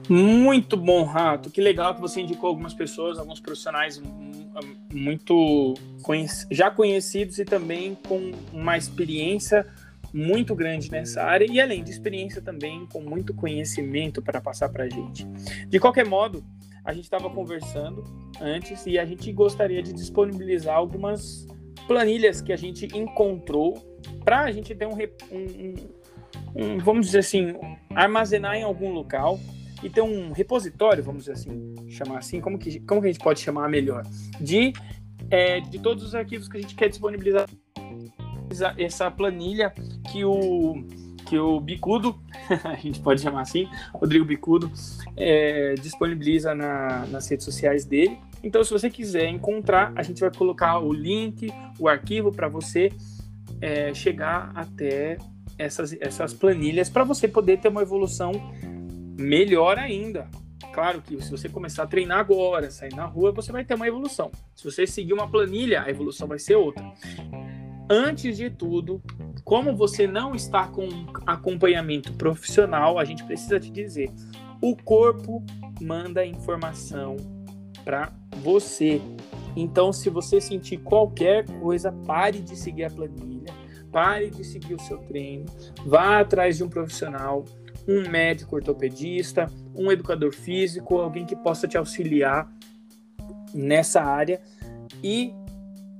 Muito 0.09 0.76
bom, 0.76 1.04
Rato. 1.04 1.50
Que 1.50 1.61
legal 1.61 1.94
que 1.94 2.00
você 2.00 2.20
indicou 2.20 2.48
algumas 2.48 2.74
pessoas, 2.74 3.18
alguns 3.18 3.40
profissionais 3.40 4.02
muito 4.92 5.74
já 6.50 6.70
conhecidos 6.70 7.38
e 7.38 7.44
também 7.44 7.96
com 8.07 8.30
uma 8.52 8.76
experiência 8.76 9.66
muito 10.12 10.54
grande 10.54 10.90
nessa 10.92 11.24
área 11.24 11.44
e 11.50 11.61
além 11.61 11.83
de 11.83 11.90
experiência 11.90 12.40
também 12.40 12.87
com 12.87 13.00
muito 13.00 13.35
conhecimento 13.35 14.22
para 14.22 14.40
passar 14.40 14.68
para 14.68 14.85
a 14.85 14.88
gente. 14.88 15.26
De 15.68 15.80
qualquer 15.80 16.07
modo, 16.07 16.44
a 16.85 16.92
gente 16.92 17.04
estava 17.04 17.28
conversando 17.28 18.04
antes 18.40 18.87
e 18.87 18.96
a 18.96 19.04
gente 19.04 19.33
gostaria 19.33 19.83
de 19.83 19.92
disponibilizar 19.92 20.76
algumas 20.76 21.48
planilhas 21.88 22.40
que 22.40 22.52
a 22.52 22.57
gente 22.57 22.87
encontrou 22.96 23.74
para 24.24 24.42
a 24.42 24.52
gente 24.52 24.72
ter 24.74 24.87
um, 24.87 24.92
um, 24.92 25.74
um, 26.55 26.79
vamos 26.79 27.07
dizer 27.07 27.20
assim, 27.20 27.55
armazenar 27.94 28.55
em 28.55 28.62
algum 28.62 28.92
local 28.92 29.38
e 29.83 29.90
ter 29.90 30.01
um 30.01 30.33
repositório, 30.33 31.03
vamos 31.03 31.25
dizer 31.25 31.33
assim, 31.33 31.75
chamar 31.90 32.18
assim, 32.18 32.40
como 32.40 32.59
que, 32.59 32.81
como 32.81 33.01
que 33.01 33.09
a 33.09 33.12
gente 33.12 33.23
pode 33.23 33.40
chamar 33.40 33.68
melhor? 33.68 34.03
De, 34.40 34.73
é, 35.31 35.61
de 35.61 35.79
todos 35.79 36.03
os 36.05 36.14
arquivos 36.14 36.49
que 36.49 36.57
a 36.57 36.61
gente 36.61 36.75
quer 36.75 36.88
disponibilizar 36.88 37.49
essa 38.79 39.11
planilha 39.11 39.73
que 40.11 40.25
o 40.25 40.85
que 41.25 41.38
o 41.38 41.59
Bicudo, 41.59 42.18
a 42.64 42.75
gente 42.75 43.01
pode 43.01 43.23
chamar 43.23 43.40
assim, 43.40 43.66
Rodrigo 43.94 44.25
Bicudo, 44.25 44.70
é, 45.16 45.75
disponibiliza 45.75 46.55
na, 46.55 47.07
nas 47.07 47.29
redes 47.29 47.44
sociais 47.44 47.85
dele. 47.85 48.18
Então, 48.42 48.62
se 48.62 48.70
você 48.70 48.90
quiser 48.90 49.29
encontrar, 49.29 49.92
a 49.97 50.03
gente 50.03 50.20
vai 50.20 50.31
colocar 50.31 50.79
o 50.79 50.92
link, 50.92 51.51
o 51.79 51.88
arquivo 51.88 52.31
para 52.31 52.47
você 52.47 52.92
é, 53.61 53.94
chegar 53.94 54.53
até 54.55 55.16
essas, 55.59 55.97
essas 56.01 56.33
planilhas 56.33 56.88
para 56.88 57.05
você 57.05 57.29
poder 57.29 57.59
ter 57.59 57.69
uma 57.69 57.83
evolução 57.83 58.33
melhor 59.19 59.79
ainda. 59.79 60.29
Claro 60.73 61.01
que 61.03 61.23
se 61.23 61.31
você 61.31 61.49
começar 61.49 61.85
a 61.85 61.87
treinar 61.87 62.19
agora, 62.19 62.71
sair 62.71 62.95
na 62.95 63.05
rua, 63.05 63.31
você 63.31 63.53
vai 63.53 63.64
ter 63.64 63.75
uma 63.75 63.87
evolução. 63.87 64.33
Se 64.55 64.64
você 64.64 64.87
seguir 64.87 65.12
uma 65.12 65.29
planilha, 65.29 65.83
a 65.83 65.90
evolução 65.90 66.27
vai 66.27 66.38
ser 66.38 66.57
outra. 66.57 66.85
Antes 67.88 68.37
de 68.37 68.51
tudo, 68.51 69.01
como 69.45 69.77
você 69.77 70.07
não 70.07 70.35
está 70.35 70.67
com 70.67 70.88
acompanhamento 71.27 72.12
profissional, 72.14 72.99
a 72.99 73.05
gente 73.05 73.23
precisa 73.25 73.61
te 73.61 73.71
dizer: 73.71 74.11
o 74.61 74.75
corpo 74.75 75.45
manda 75.81 76.25
informação 76.25 77.17
para 77.85 78.12
você. 78.38 79.01
Então, 79.55 79.93
se 79.93 80.11
você 80.11 80.40
sentir 80.40 80.79
qualquer 80.79 81.45
coisa, 81.61 81.93
pare 81.93 82.40
de 82.40 82.57
seguir 82.57 82.85
a 82.85 82.90
planilha, 82.90 83.34
pare 83.94 84.28
de 84.28 84.42
seguir 84.42 84.74
o 84.74 84.80
seu 84.80 84.98
treino, 84.98 85.46
vá 85.87 86.18
atrás 86.18 86.57
de 86.57 86.64
um 86.64 86.68
profissional, 86.68 87.44
um 87.87 88.11
médico 88.11 88.57
ortopedista, 88.57 89.48
um 89.72 89.92
educador 89.92 90.35
físico, 90.35 90.98
alguém 90.98 91.24
que 91.24 91.37
possa 91.37 91.68
te 91.68 91.78
auxiliar 91.78 92.52
nessa 93.54 94.02
área 94.02 94.40
e 95.00 95.33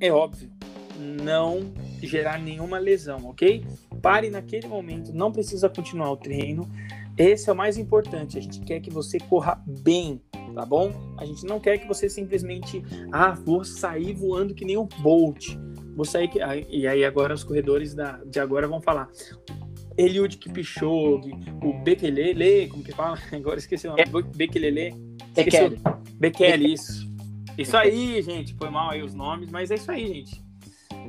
é 0.00 0.11
óbvio, 0.11 0.50
não 0.98 1.72
gerar 2.02 2.37
nenhuma 2.40 2.78
lesão, 2.78 3.26
ok? 3.26 3.64
Pare 4.02 4.28
naquele 4.28 4.66
momento, 4.66 5.12
não 5.12 5.30
precisa 5.30 5.68
continuar 5.68 6.11
o 6.11 6.16
treino. 6.16 6.68
Esse 7.16 7.48
é 7.48 7.52
o 7.52 7.57
mais 7.57 7.78
importante. 7.78 8.37
A 8.37 8.40
gente 8.40 8.61
quer 8.61 8.80
que 8.80 8.90
você 8.90 9.20
corra 9.20 9.62
bem, 9.66 10.20
tá 10.52 10.66
bom? 10.66 10.92
A 11.16 11.24
gente 11.24 11.46
não 11.46 11.61
quer 11.61 11.78
que 11.78 11.87
você 11.87 12.09
simplesmente, 12.09 12.83
ah, 13.12 13.30
vou 13.30 13.64
sair 13.64 14.14
voando 14.14 14.52
que 14.52 14.64
nem 14.64 14.76
um 14.76 14.88
Bolt. 15.00 15.57
Vou 15.94 16.04
sair 16.04 16.28
que. 16.28 16.38
E 16.68 16.87
aí 16.87 17.04
agora 17.04 17.35
os 17.35 17.44
corredores 17.44 17.94
da, 17.94 18.20
de 18.24 18.40
agora 18.40 18.66
vão 18.66 18.80
falar. 18.80 19.09
Eliud 19.96 20.37
Kipchoge, 20.37 21.30
o 21.62 21.72
Bekele, 21.85 22.68
como 22.68 22.83
que 22.83 22.92
fala? 22.92 23.16
Agora 23.33 23.59
esqueci 23.59 23.87
o 23.87 23.90
nome. 23.90 24.02
É. 24.02 24.07
Bekele. 24.37 24.92
Bekele. 25.33 25.80
Bekele, 26.18 26.72
isso. 26.72 27.09
Isso 27.57 27.76
aí, 27.76 28.20
gente. 28.20 28.54
Foi 28.54 28.70
mal 28.70 28.90
aí 28.90 29.02
os 29.02 29.14
nomes, 29.14 29.50
mas 29.50 29.70
é 29.70 29.76
isso 29.76 29.90
aí, 29.92 30.07
gente. 30.07 30.42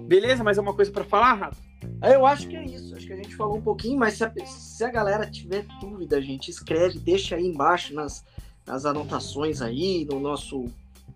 Beleza? 0.07 0.43
Mais 0.43 0.59
alguma 0.59 0.75
coisa 0.75 0.91
para 0.91 1.03
falar, 1.03 1.33
Rato? 1.33 1.57
Eu 2.03 2.25
acho 2.25 2.47
que 2.47 2.55
é 2.55 2.63
isso. 2.63 2.95
Acho 2.95 3.07
que 3.07 3.13
a 3.13 3.15
gente 3.15 3.35
falou 3.35 3.57
um 3.57 3.61
pouquinho, 3.61 3.97
mas 3.97 4.13
se 4.13 4.23
a, 4.23 4.31
se 4.45 4.83
a 4.83 4.91
galera 4.91 5.25
tiver 5.25 5.65
dúvida, 5.81 6.21
gente, 6.21 6.49
escreve, 6.49 6.99
deixa 6.99 7.35
aí 7.35 7.45
embaixo 7.45 7.93
nas, 7.93 8.23
nas 8.65 8.85
anotações 8.85 9.61
aí, 9.61 10.05
no 10.05 10.19
nosso 10.19 10.65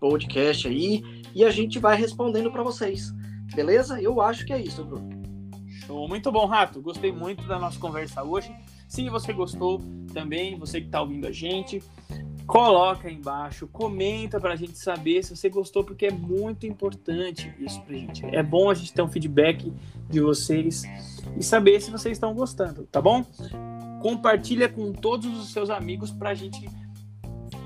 podcast 0.00 0.66
aí, 0.66 1.02
e 1.34 1.44
a 1.44 1.50
gente 1.50 1.78
vai 1.78 1.96
respondendo 1.96 2.50
para 2.50 2.62
vocês. 2.62 3.12
Beleza? 3.54 4.00
Eu 4.00 4.20
acho 4.20 4.44
que 4.44 4.52
é 4.52 4.60
isso, 4.60 4.84
Bruno. 4.84 5.20
Show. 5.86 6.08
Muito 6.08 6.30
bom, 6.30 6.46
Rato. 6.46 6.80
Gostei 6.80 7.12
muito 7.12 7.46
da 7.46 7.58
nossa 7.58 7.78
conversa 7.78 8.22
hoje. 8.22 8.54
Se 8.88 9.08
você 9.08 9.32
gostou 9.32 9.80
também, 10.12 10.58
você 10.58 10.80
que 10.80 10.86
está 10.86 11.00
ouvindo 11.00 11.26
a 11.26 11.32
gente, 11.32 11.82
coloca 12.46 13.06
aí 13.06 13.14
embaixo, 13.14 13.68
comenta 13.68 14.40
para 14.40 14.54
a 14.54 14.56
gente 14.56 14.76
saber 14.76 15.22
se 15.22 15.36
você 15.36 15.48
gostou, 15.48 15.84
porque 15.84 16.06
é 16.06 16.10
muito 16.10 16.66
importante 16.66 17.54
isso 17.60 17.80
para 17.82 17.94
a 17.94 17.98
gente. 17.98 18.26
É 18.26 18.42
bom 18.42 18.68
a 18.68 18.74
gente 18.74 18.92
ter 18.92 19.02
um 19.02 19.08
feedback 19.08 19.72
de 20.08 20.20
vocês 20.20 20.82
e 21.38 21.44
saber 21.44 21.80
se 21.80 21.92
vocês 21.92 22.16
estão 22.16 22.34
gostando, 22.34 22.88
tá 22.90 23.00
bom? 23.00 23.24
Compartilha 24.02 24.68
com 24.68 24.92
todos 24.92 25.26
os 25.38 25.52
seus 25.52 25.70
amigos 25.70 26.10
para 26.10 26.30
a 26.30 26.34
gente 26.34 26.68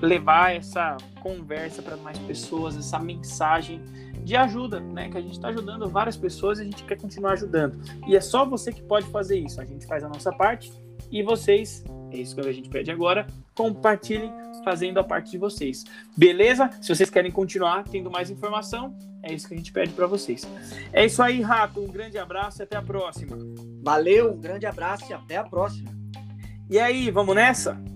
levar 0.02 0.54
essa 0.54 0.98
conversa 1.22 1.80
para 1.80 1.96
mais 1.96 2.18
pessoas, 2.18 2.76
essa 2.76 2.98
mensagem 2.98 3.80
de 4.24 4.34
ajuda, 4.34 4.80
né? 4.80 5.08
Que 5.08 5.18
a 5.18 5.20
gente 5.20 5.34
está 5.34 5.48
ajudando 5.48 5.88
várias 5.88 6.16
pessoas 6.16 6.58
e 6.58 6.62
a 6.62 6.64
gente 6.64 6.82
quer 6.84 6.96
continuar 6.96 7.32
ajudando. 7.32 7.78
E 8.06 8.16
é 8.16 8.20
só 8.20 8.44
você 8.44 8.72
que 8.72 8.82
pode 8.82 9.06
fazer 9.08 9.38
isso. 9.38 9.60
A 9.60 9.64
gente 9.64 9.86
faz 9.86 10.02
a 10.02 10.08
nossa 10.08 10.32
parte 10.32 10.72
e 11.10 11.22
vocês, 11.22 11.84
é 12.10 12.16
isso 12.16 12.34
que 12.34 12.40
a 12.40 12.52
gente 12.52 12.68
pede 12.68 12.90
agora, 12.90 13.26
compartilhem 13.54 14.32
fazendo 14.64 14.98
a 14.98 15.04
parte 15.04 15.30
de 15.30 15.38
vocês. 15.38 15.84
Beleza? 16.16 16.70
Se 16.80 16.94
vocês 16.94 17.10
querem 17.10 17.30
continuar 17.30 17.84
tendo 17.84 18.10
mais 18.10 18.30
informação, 18.30 18.96
é 19.22 19.32
isso 19.32 19.46
que 19.46 19.54
a 19.54 19.56
gente 19.56 19.72
pede 19.72 19.92
para 19.92 20.06
vocês. 20.06 20.48
É 20.92 21.04
isso 21.04 21.22
aí, 21.22 21.42
Rato. 21.42 21.80
Um 21.80 21.88
grande 21.88 22.18
abraço 22.18 22.62
e 22.62 22.64
até 22.64 22.76
a 22.76 22.82
próxima. 22.82 23.36
Valeu, 23.82 24.32
um 24.32 24.40
grande 24.40 24.66
abraço 24.66 25.04
e 25.10 25.12
até 25.12 25.36
a 25.36 25.44
próxima. 25.44 25.90
E 26.70 26.78
aí, 26.78 27.10
vamos 27.10 27.34
nessa? 27.34 27.93